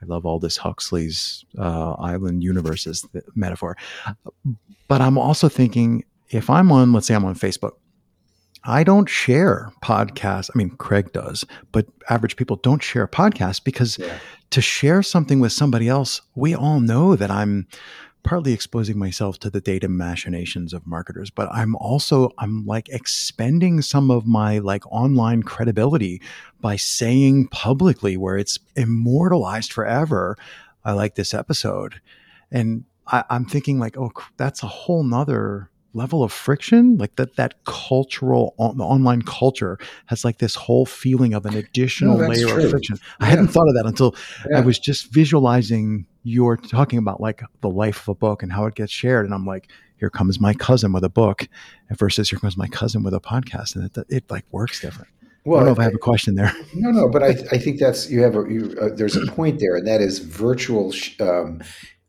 I 0.02 0.06
love 0.06 0.26
all 0.26 0.40
this 0.40 0.56
Huxley's 0.56 1.44
uh, 1.56 1.92
island 1.92 2.42
universes 2.42 3.06
metaphor. 3.36 3.76
But 4.88 5.00
I'm 5.00 5.16
also 5.16 5.48
thinking 5.48 6.04
if 6.30 6.50
I'm 6.50 6.72
on, 6.72 6.92
let's 6.92 7.06
say 7.06 7.14
I'm 7.14 7.24
on 7.24 7.36
Facebook, 7.36 7.72
I 8.64 8.82
don't 8.82 9.08
share 9.08 9.70
podcasts. 9.84 10.50
I 10.52 10.58
mean, 10.58 10.70
Craig 10.70 11.12
does, 11.12 11.44
but 11.70 11.86
average 12.08 12.36
people 12.36 12.56
don't 12.56 12.82
share 12.82 13.06
podcasts 13.06 13.62
because 13.62 13.98
Yeah. 13.98 14.18
To 14.54 14.60
share 14.60 15.02
something 15.02 15.40
with 15.40 15.50
somebody 15.50 15.88
else, 15.88 16.20
we 16.36 16.54
all 16.54 16.78
know 16.78 17.16
that 17.16 17.28
I'm 17.28 17.66
partly 18.22 18.52
exposing 18.52 18.96
myself 18.96 19.36
to 19.40 19.50
the 19.50 19.60
data 19.60 19.88
machinations 19.88 20.72
of 20.72 20.86
marketers, 20.86 21.28
but 21.28 21.48
I'm 21.50 21.74
also 21.74 22.30
I'm 22.38 22.64
like 22.64 22.88
expending 22.88 23.82
some 23.82 24.12
of 24.12 24.28
my 24.28 24.60
like 24.60 24.86
online 24.92 25.42
credibility 25.42 26.22
by 26.60 26.76
saying 26.76 27.48
publicly 27.48 28.16
where 28.16 28.38
it's 28.38 28.60
immortalized 28.76 29.72
forever. 29.72 30.36
I 30.84 30.92
like 30.92 31.16
this 31.16 31.34
episode. 31.34 32.00
And 32.52 32.84
I, 33.08 33.24
I'm 33.30 33.46
thinking 33.46 33.80
like, 33.80 33.98
oh, 33.98 34.12
that's 34.36 34.62
a 34.62 34.68
whole 34.68 35.02
nother 35.02 35.68
level 35.94 36.22
of 36.22 36.32
friction 36.32 36.96
like 36.98 37.14
that 37.16 37.36
that 37.36 37.54
cultural 37.64 38.54
on, 38.58 38.76
the 38.76 38.84
online 38.84 39.22
culture 39.22 39.78
has 40.06 40.24
like 40.24 40.38
this 40.38 40.54
whole 40.54 40.84
feeling 40.84 41.32
of 41.34 41.46
an 41.46 41.54
additional 41.54 42.16
that's 42.18 42.36
layer 42.36 42.48
true. 42.48 42.64
of 42.64 42.70
friction 42.70 42.98
i 43.20 43.24
Yeah. 43.26 43.30
hadn't 43.30 43.48
thought 43.48 43.68
of 43.68 43.74
that 43.74 43.86
until 43.86 44.14
Yeah. 44.50 44.58
I 44.58 44.60
was 44.60 44.78
just 44.78 45.12
visualizing 45.12 46.06
you're 46.24 46.56
talking 46.56 46.98
about 46.98 47.20
like 47.20 47.42
the 47.60 47.68
life 47.68 48.00
of 48.02 48.08
a 48.08 48.14
book 48.14 48.42
and 48.42 48.50
how 48.52 48.64
it 48.66 48.74
gets 48.74 48.90
shared. 48.90 49.26
And 49.26 49.34
I'm 49.34 49.44
like, 49.44 49.68
here 49.98 50.08
comes 50.08 50.40
my 50.40 50.54
cousin 50.54 50.90
with 50.92 51.04
a 51.04 51.10
book 51.10 51.46
versus 51.90 52.30
here 52.30 52.38
comes 52.38 52.56
my 52.56 52.66
cousin 52.66 53.02
with 53.02 53.12
a 53.12 53.20
podcast. 53.20 53.76
And 53.76 53.84
it, 53.84 54.06
it 54.08 54.30
like 54.30 54.44
works 54.50 54.80
different. 54.80 55.10
Well, 55.44 55.56
I 55.60 55.60
don't 55.60 55.66
know 55.66 55.72
if 55.72 55.78
I 55.80 55.82
have 55.84 55.94
a 55.94 55.98
question 55.98 56.34
there. 56.34 56.50
No, 56.74 56.90
no, 56.90 57.10
but 57.10 57.22
I, 57.22 57.28
I 57.52 57.58
think 57.58 57.78
that's 57.78 58.08
you 58.10 58.22
have 58.22 58.34
a 58.36 58.44
you, 58.50 58.74
uh, 58.80 58.88
there's 58.94 59.16
a 59.16 59.26
point 59.26 59.60
there, 59.60 59.76
and 59.76 59.86
that 59.86 60.00
is 60.00 60.18
virtual 60.20 60.90
sh- 60.92 61.20
um, 61.20 61.60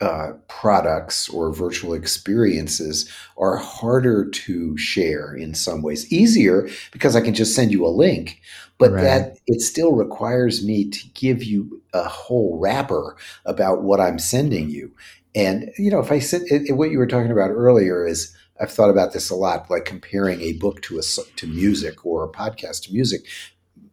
uh, 0.01 0.33
products 0.47 1.29
or 1.29 1.53
virtual 1.53 1.93
experiences 1.93 3.09
are 3.37 3.55
harder 3.55 4.29
to 4.29 4.77
share 4.77 5.33
in 5.33 5.53
some 5.53 5.81
ways. 5.81 6.11
Easier 6.11 6.67
because 6.91 7.15
I 7.15 7.21
can 7.21 7.33
just 7.33 7.55
send 7.55 7.71
you 7.71 7.85
a 7.85 7.87
link, 7.87 8.41
but 8.77 8.91
right. 8.91 9.01
that 9.01 9.37
it 9.47 9.61
still 9.61 9.93
requires 9.93 10.65
me 10.65 10.89
to 10.89 10.99
give 11.13 11.43
you 11.43 11.81
a 11.93 12.03
whole 12.03 12.59
wrapper 12.59 13.15
about 13.45 13.83
what 13.83 14.01
I'm 14.01 14.19
sending 14.19 14.69
you. 14.69 14.91
And 15.33 15.71
you 15.77 15.91
know, 15.91 15.99
if 15.99 16.11
I 16.11 16.19
sit, 16.19 16.43
it, 16.51 16.73
what 16.73 16.91
you 16.91 16.97
were 16.97 17.07
talking 17.07 17.31
about 17.31 17.51
earlier 17.51 18.05
is 18.05 18.35
I've 18.59 18.71
thought 18.71 18.89
about 18.89 19.13
this 19.13 19.29
a 19.29 19.35
lot, 19.35 19.69
like 19.69 19.85
comparing 19.85 20.41
a 20.41 20.53
book 20.53 20.81
to 20.83 20.99
a 20.99 21.01
to 21.37 21.47
music 21.47 22.05
or 22.05 22.23
a 22.23 22.31
podcast 22.31 22.83
to 22.83 22.93
music 22.93 23.25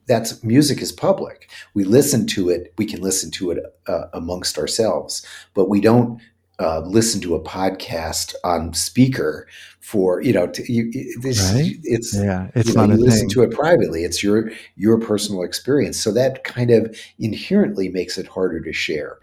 that's 0.06 0.42
music 0.42 0.82
is 0.82 0.92
public. 0.92 1.50
We 1.74 1.84
listen 1.84 2.26
to 2.28 2.48
it. 2.48 2.74
We 2.78 2.86
can 2.86 3.00
listen 3.00 3.30
to 3.32 3.52
it 3.52 3.58
uh, 3.86 4.06
amongst 4.12 4.58
ourselves, 4.58 5.24
but 5.54 5.68
we 5.68 5.80
don't 5.80 6.20
uh, 6.58 6.80
listen 6.80 7.20
to 7.20 7.34
a 7.34 7.40
podcast 7.40 8.34
on 8.44 8.72
speaker 8.74 9.46
for 9.80 10.22
you 10.22 10.32
know 10.32 10.46
to, 10.46 10.72
you, 10.72 10.92
this, 11.20 11.52
right? 11.52 11.74
it's 11.82 12.14
yeah 12.14 12.50
it's 12.54 12.68
you 12.68 12.74
know, 12.74 12.84
you 12.84 12.94
listen 12.94 13.28
to 13.28 13.42
it 13.42 13.50
privately 13.50 14.04
it's 14.04 14.22
your 14.22 14.50
your 14.76 14.98
personal 14.98 15.42
experience 15.42 15.98
so 15.98 16.12
that 16.12 16.44
kind 16.44 16.70
of 16.70 16.96
inherently 17.18 17.88
makes 17.88 18.16
it 18.16 18.28
harder 18.28 18.60
to 18.60 18.72
share 18.72 19.18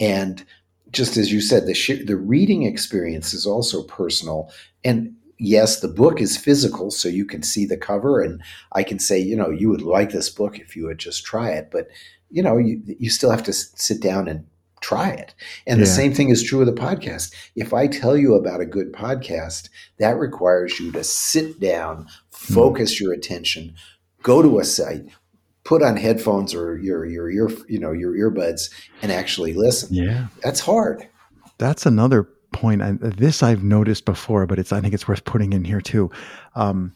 and 0.00 0.44
just 0.90 1.16
as 1.16 1.32
you 1.32 1.40
said 1.40 1.66
the 1.66 1.74
sh- 1.74 2.04
the 2.06 2.16
reading 2.16 2.64
experience 2.64 3.32
is 3.32 3.46
also 3.46 3.84
personal 3.84 4.50
and 4.84 5.14
yes, 5.40 5.80
the 5.80 5.88
book 5.88 6.20
is 6.20 6.36
physical, 6.36 6.90
so 6.90 7.08
you 7.08 7.24
can 7.24 7.42
see 7.42 7.64
the 7.64 7.76
cover, 7.76 8.20
and 8.20 8.42
I 8.72 8.82
can 8.82 8.98
say, 8.98 9.18
you 9.18 9.34
know, 9.34 9.50
you 9.50 9.68
would 9.70 9.82
like 9.82 10.10
this 10.10 10.28
book 10.28 10.58
if 10.58 10.76
you 10.76 10.86
would 10.86 10.98
just 10.98 11.24
try 11.24 11.50
it, 11.50 11.70
but 11.72 11.88
you 12.30 12.42
know, 12.42 12.58
you, 12.58 12.80
you 12.86 13.10
still 13.10 13.30
have 13.30 13.42
to 13.42 13.52
sit 13.52 14.00
down 14.00 14.28
and 14.28 14.46
try 14.80 15.08
it. 15.10 15.34
And 15.66 15.78
yeah. 15.78 15.84
the 15.84 15.90
same 15.90 16.14
thing 16.14 16.28
is 16.28 16.44
true 16.44 16.60
with 16.60 16.68
a 16.68 16.72
podcast. 16.72 17.34
If 17.56 17.74
I 17.74 17.88
tell 17.88 18.16
you 18.16 18.34
about 18.34 18.60
a 18.60 18.66
good 18.66 18.92
podcast, 18.92 19.68
that 19.98 20.16
requires 20.16 20.78
you 20.78 20.92
to 20.92 21.02
sit 21.02 21.58
down, 21.58 22.06
hmm. 22.32 22.54
focus 22.54 22.94
mm. 22.94 23.00
your 23.00 23.12
attention, 23.12 23.74
go 24.22 24.42
to 24.42 24.60
a 24.60 24.64
site, 24.64 25.06
put 25.64 25.82
on 25.82 25.96
headphones 25.96 26.54
or 26.54 26.78
your 26.78 27.04
your 27.04 27.30
ear, 27.30 27.50
you 27.68 27.80
know, 27.80 27.92
your 27.92 28.12
earbuds 28.12 28.70
and 29.02 29.10
actually 29.10 29.54
listen. 29.54 29.92
Yeah. 29.92 30.28
That's 30.42 30.60
hard. 30.60 31.08
That's 31.58 31.84
another 31.84 32.28
point. 32.52 32.82
And 32.82 33.00
this 33.00 33.42
I've 33.42 33.62
noticed 33.62 34.04
before, 34.04 34.46
but 34.46 34.58
it's 34.58 34.72
I 34.72 34.80
think 34.80 34.94
it's 34.94 35.08
worth 35.08 35.24
putting 35.24 35.52
in 35.52 35.64
here 35.64 35.80
too. 35.80 36.10
Um, 36.54 36.94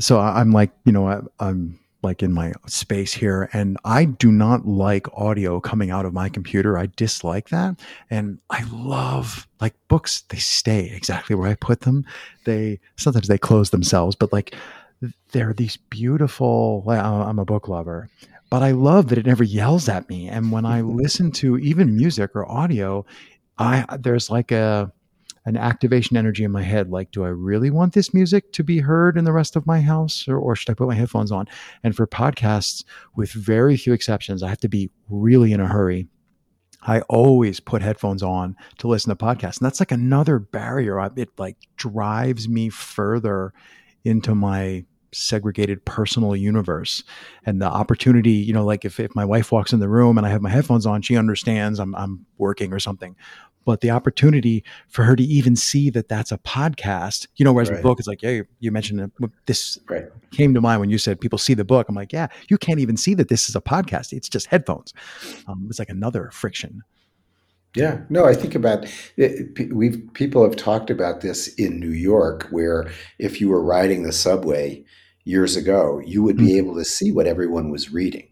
so 0.00 0.18
I'm 0.18 0.52
like, 0.52 0.70
you 0.84 0.92
know, 0.92 1.08
I, 1.08 1.20
I'm 1.38 1.78
like 2.02 2.22
in 2.22 2.32
my 2.32 2.52
space 2.66 3.12
here, 3.12 3.48
and 3.52 3.76
I 3.84 4.04
do 4.04 4.32
not 4.32 4.66
like 4.66 5.06
audio 5.14 5.60
coming 5.60 5.90
out 5.90 6.04
of 6.04 6.12
my 6.12 6.28
computer. 6.28 6.76
I 6.76 6.88
dislike 6.96 7.50
that, 7.50 7.78
and 8.10 8.38
I 8.50 8.64
love 8.72 9.46
like 9.60 9.74
books. 9.88 10.22
They 10.28 10.38
stay 10.38 10.90
exactly 10.94 11.36
where 11.36 11.48
I 11.48 11.54
put 11.54 11.82
them. 11.82 12.04
They 12.44 12.80
sometimes 12.96 13.28
they 13.28 13.38
close 13.38 13.70
themselves, 13.70 14.16
but 14.16 14.32
like 14.32 14.54
they're 15.30 15.52
these 15.52 15.76
beautiful. 15.76 16.84
I'm 16.88 17.38
a 17.38 17.44
book 17.44 17.68
lover, 17.68 18.08
but 18.50 18.62
I 18.62 18.72
love 18.72 19.08
that 19.08 19.18
it 19.18 19.26
never 19.26 19.44
yells 19.44 19.88
at 19.88 20.08
me. 20.08 20.28
And 20.28 20.50
when 20.50 20.64
I 20.64 20.80
listen 20.80 21.30
to 21.32 21.56
even 21.58 21.96
music 21.96 22.34
or 22.34 22.50
audio, 22.50 23.06
I 23.58 23.84
there's 23.98 24.30
like 24.30 24.50
a 24.50 24.92
an 25.44 25.56
activation 25.56 26.16
energy 26.16 26.44
in 26.44 26.52
my 26.52 26.62
head 26.62 26.88
like 26.88 27.10
do 27.10 27.24
i 27.24 27.28
really 27.28 27.70
want 27.70 27.94
this 27.94 28.14
music 28.14 28.52
to 28.52 28.62
be 28.62 28.78
heard 28.78 29.18
in 29.18 29.24
the 29.24 29.32
rest 29.32 29.56
of 29.56 29.66
my 29.66 29.80
house 29.80 30.28
or, 30.28 30.38
or 30.38 30.54
should 30.54 30.70
i 30.70 30.74
put 30.74 30.88
my 30.88 30.94
headphones 30.94 31.32
on? 31.32 31.46
And 31.82 31.96
for 31.96 32.06
podcasts 32.06 32.84
with 33.16 33.32
very 33.32 33.76
few 33.76 33.92
exceptions 33.92 34.42
i 34.42 34.48
have 34.48 34.60
to 34.60 34.68
be 34.68 34.90
really 35.08 35.52
in 35.52 35.60
a 35.60 35.68
hurry. 35.68 36.08
I 36.84 37.02
always 37.02 37.60
put 37.60 37.82
headphones 37.82 38.22
on 38.22 38.56
to 38.78 38.88
listen 38.88 39.16
to 39.16 39.24
podcasts 39.24 39.58
and 39.58 39.66
that's 39.66 39.80
like 39.80 39.92
another 39.92 40.38
barrier. 40.38 40.98
It 41.16 41.30
like 41.38 41.56
drives 41.76 42.48
me 42.48 42.70
further 42.70 43.52
into 44.04 44.34
my 44.34 44.84
segregated 45.12 45.84
personal 45.84 46.34
universe. 46.34 47.04
And 47.44 47.60
the 47.60 47.66
opportunity 47.66 48.32
you 48.32 48.52
know 48.52 48.64
like 48.64 48.84
if, 48.84 48.98
if 48.98 49.14
my 49.14 49.24
wife 49.24 49.52
walks 49.52 49.72
in 49.72 49.80
the 49.80 49.88
room 49.88 50.18
and 50.18 50.26
i 50.26 50.30
have 50.30 50.42
my 50.42 50.50
headphones 50.50 50.86
on 50.86 51.02
she 51.02 51.16
understands 51.16 51.78
i'm, 51.78 51.94
I'm 51.94 52.26
working 52.38 52.72
or 52.72 52.80
something. 52.80 53.16
But 53.64 53.80
the 53.80 53.90
opportunity 53.90 54.64
for 54.88 55.04
her 55.04 55.14
to 55.14 55.22
even 55.22 55.54
see 55.54 55.88
that 55.90 56.08
that's 56.08 56.32
a 56.32 56.38
podcast 56.38 57.28
you 57.36 57.44
know 57.44 57.52
whereas 57.52 57.70
right. 57.70 57.76
the 57.76 57.82
book 57.82 58.00
is 58.00 58.06
like 58.06 58.22
yeah 58.22 58.42
you 58.58 58.72
mentioned 58.72 59.10
this 59.46 59.78
right. 59.88 60.06
came 60.32 60.54
to 60.54 60.60
mind 60.60 60.80
when 60.80 60.90
you 60.90 60.98
said 60.98 61.20
people 61.20 61.38
see 61.38 61.54
the 61.54 61.64
book. 61.64 61.88
I'm 61.88 61.94
like 61.94 62.12
yeah 62.12 62.28
you 62.48 62.58
can't 62.58 62.80
even 62.80 62.96
see 62.96 63.14
that 63.14 63.28
this 63.28 63.48
is 63.48 63.56
a 63.56 63.60
podcast. 63.60 64.12
It's 64.12 64.28
just 64.28 64.46
headphones. 64.46 64.92
Um, 65.46 65.66
it's 65.68 65.78
like 65.78 65.90
another 65.90 66.30
friction. 66.32 66.82
Yeah, 67.74 68.00
no, 68.10 68.26
I 68.26 68.34
think 68.34 68.54
about 68.54 68.86
it, 69.16 69.72
we've 69.72 70.06
people 70.12 70.42
have 70.42 70.56
talked 70.56 70.90
about 70.90 71.22
this 71.22 71.48
in 71.54 71.80
New 71.80 71.92
York, 71.92 72.46
where 72.50 72.90
if 73.18 73.40
you 73.40 73.48
were 73.48 73.62
riding 73.62 74.02
the 74.02 74.12
subway 74.12 74.84
years 75.24 75.56
ago, 75.56 76.00
you 76.04 76.22
would 76.22 76.36
be 76.36 76.48
mm-hmm. 76.48 76.58
able 76.58 76.74
to 76.76 76.84
see 76.84 77.12
what 77.12 77.26
everyone 77.26 77.70
was 77.70 77.92
reading. 77.92 78.28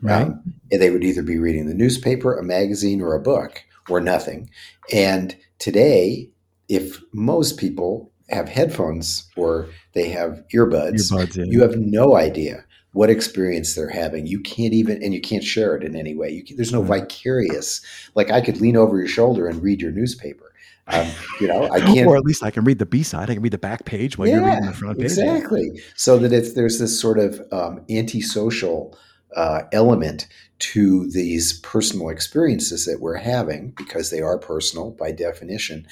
Right. 0.00 0.22
Um, 0.22 0.54
and 0.70 0.82
they 0.82 0.90
would 0.90 1.04
either 1.04 1.22
be 1.22 1.38
reading 1.38 1.66
the 1.66 1.74
newspaper, 1.74 2.36
a 2.36 2.42
magazine, 2.42 3.00
or 3.00 3.14
a 3.14 3.20
book, 3.20 3.62
or 3.88 4.00
nothing. 4.00 4.50
And 4.92 5.36
today, 5.58 6.30
if 6.68 7.00
most 7.12 7.58
people 7.58 8.10
have 8.28 8.48
headphones 8.48 9.28
or 9.36 9.68
they 9.92 10.08
have 10.08 10.42
earbuds, 10.52 11.12
earbuds 11.12 11.36
yeah. 11.36 11.44
you 11.46 11.62
have 11.62 11.76
no 11.76 12.16
idea 12.16 12.64
what 12.92 13.10
experience 13.10 13.74
they're 13.74 13.88
having. 13.88 14.26
You 14.26 14.40
can't 14.40 14.74
even, 14.74 15.02
and 15.02 15.14
you 15.14 15.20
can't 15.20 15.44
share 15.44 15.76
it 15.76 15.84
in 15.84 15.96
any 15.96 16.14
way. 16.14 16.40
Can, 16.42 16.56
there's 16.56 16.72
no 16.72 16.82
vicarious. 16.82 17.80
Like 18.14 18.30
I 18.30 18.40
could 18.40 18.60
lean 18.60 18.76
over 18.76 18.98
your 18.98 19.08
shoulder 19.08 19.46
and 19.46 19.62
read 19.62 19.80
your 19.80 19.92
newspaper. 19.92 20.51
Um, 20.88 21.08
you 21.40 21.48
know, 21.48 21.70
I 21.70 21.80
can't. 21.94 22.06
or 22.06 22.16
at 22.16 22.24
least 22.24 22.42
I 22.42 22.50
can 22.50 22.64
read 22.64 22.78
the 22.78 22.86
B 22.86 23.02
side. 23.02 23.30
I 23.30 23.34
can 23.34 23.42
read 23.42 23.52
the 23.52 23.58
back 23.58 23.84
page 23.84 24.18
while 24.18 24.28
yeah, 24.28 24.36
you're 24.36 24.46
reading 24.46 24.66
the 24.66 24.72
front 24.72 24.98
page. 24.98 25.04
Exactly. 25.04 25.80
So 25.94 26.18
that 26.18 26.32
it's 26.32 26.54
there's 26.54 26.78
this 26.78 26.98
sort 26.98 27.18
of 27.18 27.40
um, 27.52 27.84
antisocial 27.88 28.96
uh, 29.36 29.62
element 29.72 30.26
to 30.58 31.08
these 31.10 31.58
personal 31.60 32.08
experiences 32.08 32.84
that 32.84 33.00
we're 33.00 33.16
having 33.16 33.70
because 33.70 34.10
they 34.10 34.20
are 34.20 34.38
personal 34.38 34.90
by 34.90 35.12
definition, 35.12 35.86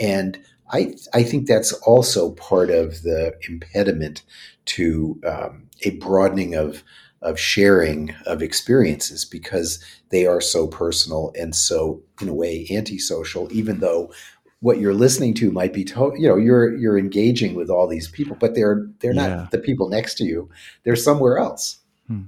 and 0.00 0.38
I 0.72 0.94
I 1.12 1.22
think 1.22 1.46
that's 1.46 1.72
also 1.72 2.32
part 2.32 2.70
of 2.70 3.02
the 3.02 3.34
impediment 3.48 4.22
to 4.66 5.20
um, 5.26 5.68
a 5.82 5.90
broadening 5.90 6.54
of 6.54 6.82
of 7.22 7.40
sharing 7.40 8.14
of 8.26 8.42
experiences 8.42 9.24
because 9.24 9.82
they 10.10 10.26
are 10.26 10.40
so 10.40 10.66
personal 10.66 11.32
and 11.34 11.54
so 11.54 12.02
in 12.20 12.28
a 12.28 12.34
way 12.34 12.66
antisocial 12.70 13.48
even 13.50 13.80
though 13.80 14.12
what 14.60 14.78
you're 14.78 14.94
listening 14.94 15.34
to 15.34 15.50
might 15.50 15.72
be 15.72 15.84
to, 15.84 16.12
you 16.16 16.28
know 16.28 16.36
you're 16.36 16.76
you're 16.76 16.98
engaging 16.98 17.54
with 17.54 17.70
all 17.70 17.86
these 17.86 18.08
people 18.08 18.36
but 18.40 18.54
they're 18.54 18.86
they're 19.00 19.14
not 19.14 19.28
yeah. 19.28 19.46
the 19.50 19.58
people 19.58 19.88
next 19.88 20.14
to 20.14 20.24
you 20.24 20.48
they're 20.84 20.96
somewhere 20.96 21.38
else 21.38 21.78
hmm. 22.06 22.22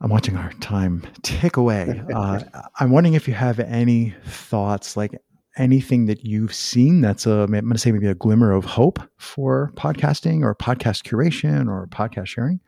i'm 0.00 0.10
watching 0.10 0.36
our 0.36 0.52
time 0.54 1.02
tick 1.22 1.56
away 1.56 2.02
uh, 2.14 2.40
i'm 2.78 2.90
wondering 2.90 3.14
if 3.14 3.28
you 3.28 3.34
have 3.34 3.60
any 3.60 4.14
thoughts 4.24 4.96
like 4.96 5.12
anything 5.58 6.06
that 6.06 6.24
you've 6.24 6.54
seen 6.54 7.00
that's 7.00 7.26
a 7.26 7.40
i'm 7.42 7.50
going 7.50 7.70
to 7.70 7.78
say 7.78 7.92
maybe 7.92 8.06
a 8.06 8.14
glimmer 8.14 8.52
of 8.52 8.64
hope 8.64 8.98
for 9.18 9.72
podcasting 9.76 10.42
or 10.42 10.54
podcast 10.54 11.02
curation 11.02 11.68
or 11.68 11.86
podcast 11.88 12.26
sharing 12.26 12.60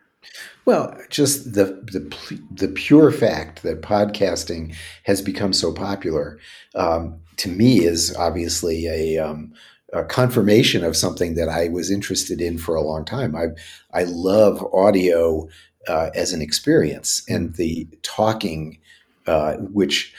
well, 0.64 0.96
just 1.10 1.54
the 1.54 1.64
the 1.64 2.38
the 2.50 2.68
pure 2.68 3.10
fact 3.10 3.62
that 3.62 3.82
podcasting 3.82 4.74
has 5.04 5.20
become 5.20 5.52
so 5.52 5.72
popular 5.72 6.38
um, 6.74 7.20
to 7.38 7.48
me 7.48 7.84
is 7.84 8.14
obviously 8.16 8.86
a, 8.86 9.18
um, 9.18 9.52
a, 9.92 10.04
confirmation 10.04 10.84
of 10.84 10.96
something 10.96 11.34
that 11.34 11.48
I 11.48 11.68
was 11.68 11.90
interested 11.90 12.40
in 12.40 12.58
for 12.58 12.74
a 12.74 12.82
long 12.82 13.04
time. 13.04 13.34
I 13.34 13.46
I 13.92 14.04
love 14.04 14.64
audio 14.72 15.48
uh, 15.88 16.10
as 16.14 16.32
an 16.32 16.40
experience 16.40 17.22
and 17.28 17.54
the 17.56 17.88
talking, 18.02 18.78
uh, 19.26 19.54
which 19.54 20.14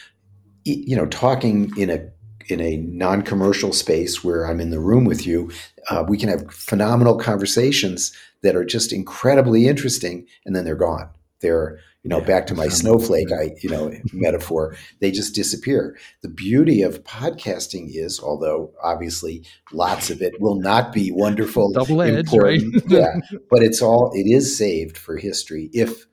you 0.66 0.96
know, 0.96 1.06
talking 1.06 1.72
in 1.78 1.90
a 1.90 2.00
in 2.48 2.62
a 2.62 2.78
non-commercial 2.78 3.74
space 3.74 4.24
where 4.24 4.46
I'm 4.46 4.60
in 4.60 4.70
the 4.70 4.80
room 4.80 5.06
with 5.06 5.26
you, 5.26 5.52
uh, 5.90 6.04
we 6.08 6.18
can 6.18 6.30
have 6.30 6.52
phenomenal 6.54 7.18
conversations 7.18 8.14
that 8.42 8.56
are 8.56 8.66
just 8.66 8.94
incredibly 8.94 9.68
interesting, 9.68 10.28
and 10.46 10.56
then 10.56 10.66
they're 10.66 10.76
gone. 10.76 11.10
They're 11.42 11.80
you 12.04 12.10
know, 12.10 12.20
yeah, 12.20 12.26
back 12.26 12.48
to 12.48 12.54
my 12.54 12.68
snowflake, 12.68 13.32
I, 13.32 13.56
you 13.62 13.70
know, 13.70 13.94
metaphor, 14.12 14.76
they 15.00 15.10
just 15.10 15.34
disappear. 15.34 15.98
The 16.22 16.28
beauty 16.28 16.82
of 16.82 17.04
podcasting 17.06 17.92
is, 17.94 18.20
although 18.20 18.74
obviously 18.84 19.46
lots 19.72 20.10
of 20.10 20.22
it 20.22 20.40
will 20.42 20.60
not 20.60 20.92
be 20.92 21.12
wonderful, 21.12 21.72
double 21.72 22.02
edged, 22.02 22.34
right? 22.34 22.62
yeah, 22.88 23.20
but 23.50 23.64
it's 23.64 23.82
all 23.82 24.12
it 24.14 24.30
is 24.30 24.58
saved 24.58 24.98
for 24.98 25.16
history 25.16 25.70
if 25.72 26.06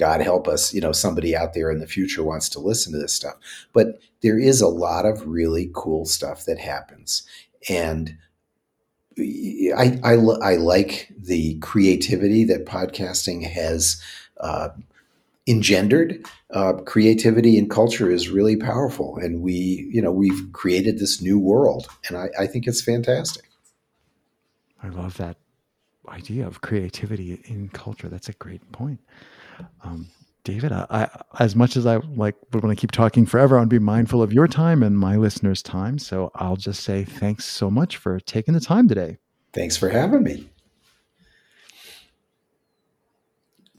God 0.00 0.20
help 0.20 0.48
us, 0.48 0.74
you 0.74 0.80
know, 0.80 0.92
somebody 0.92 1.36
out 1.36 1.54
there 1.54 1.70
in 1.70 1.78
the 1.78 1.86
future 1.86 2.24
wants 2.24 2.48
to 2.50 2.58
listen 2.58 2.92
to 2.92 2.98
this 2.98 3.14
stuff. 3.14 3.36
But 3.72 4.00
there 4.22 4.38
is 4.38 4.60
a 4.60 4.68
lot 4.68 5.06
of 5.06 5.26
really 5.26 5.70
cool 5.74 6.04
stuff 6.06 6.44
that 6.46 6.58
happens, 6.58 7.22
and 7.68 8.16
I, 9.18 10.00
I, 10.02 10.14
I 10.14 10.56
like 10.56 11.12
the 11.16 11.58
creativity 11.58 12.44
that 12.44 12.64
podcasting 12.64 13.46
has 13.46 14.02
uh, 14.38 14.70
engendered, 15.46 16.24
uh, 16.50 16.74
creativity 16.86 17.58
and 17.58 17.70
culture 17.70 18.10
is 18.10 18.30
really 18.30 18.56
powerful. 18.56 19.18
And 19.18 19.42
we, 19.42 19.88
you 19.92 20.00
know, 20.00 20.12
we've 20.12 20.52
created 20.52 20.98
this 20.98 21.20
new 21.20 21.38
world, 21.38 21.88
and 22.08 22.16
I, 22.16 22.28
I 22.38 22.46
think 22.46 22.66
it's 22.66 22.82
fantastic. 22.82 23.44
I 24.82 24.88
love 24.88 25.16
that 25.18 25.36
idea 26.08 26.46
of 26.46 26.60
creativity 26.60 27.40
in 27.44 27.68
culture. 27.68 28.08
That's 28.08 28.28
a 28.28 28.34
great 28.34 28.72
point. 28.72 29.00
Um, 29.82 30.08
David, 30.44 30.72
I, 30.72 30.86
I, 30.90 31.42
as 31.42 31.54
much 31.54 31.76
as 31.76 31.86
I 31.86 31.96
like 31.96 32.34
would 32.52 32.62
want 32.62 32.76
to 32.76 32.80
keep 32.80 32.92
talking 32.92 33.26
forever, 33.26 33.56
I 33.56 33.60
want 33.60 33.70
to 33.70 33.74
be 33.78 33.84
mindful 33.84 34.22
of 34.22 34.32
your 34.32 34.48
time 34.48 34.82
and 34.82 34.98
my 34.98 35.16
listeners' 35.16 35.62
time. 35.62 35.98
So 35.98 36.30
I'll 36.34 36.56
just 36.56 36.82
say 36.82 37.04
thanks 37.04 37.44
so 37.44 37.70
much 37.70 37.96
for 37.96 38.18
taking 38.20 38.54
the 38.54 38.60
time 38.60 38.88
today. 38.88 39.18
Thanks 39.52 39.76
for 39.76 39.88
having 39.90 40.22
me. 40.22 40.48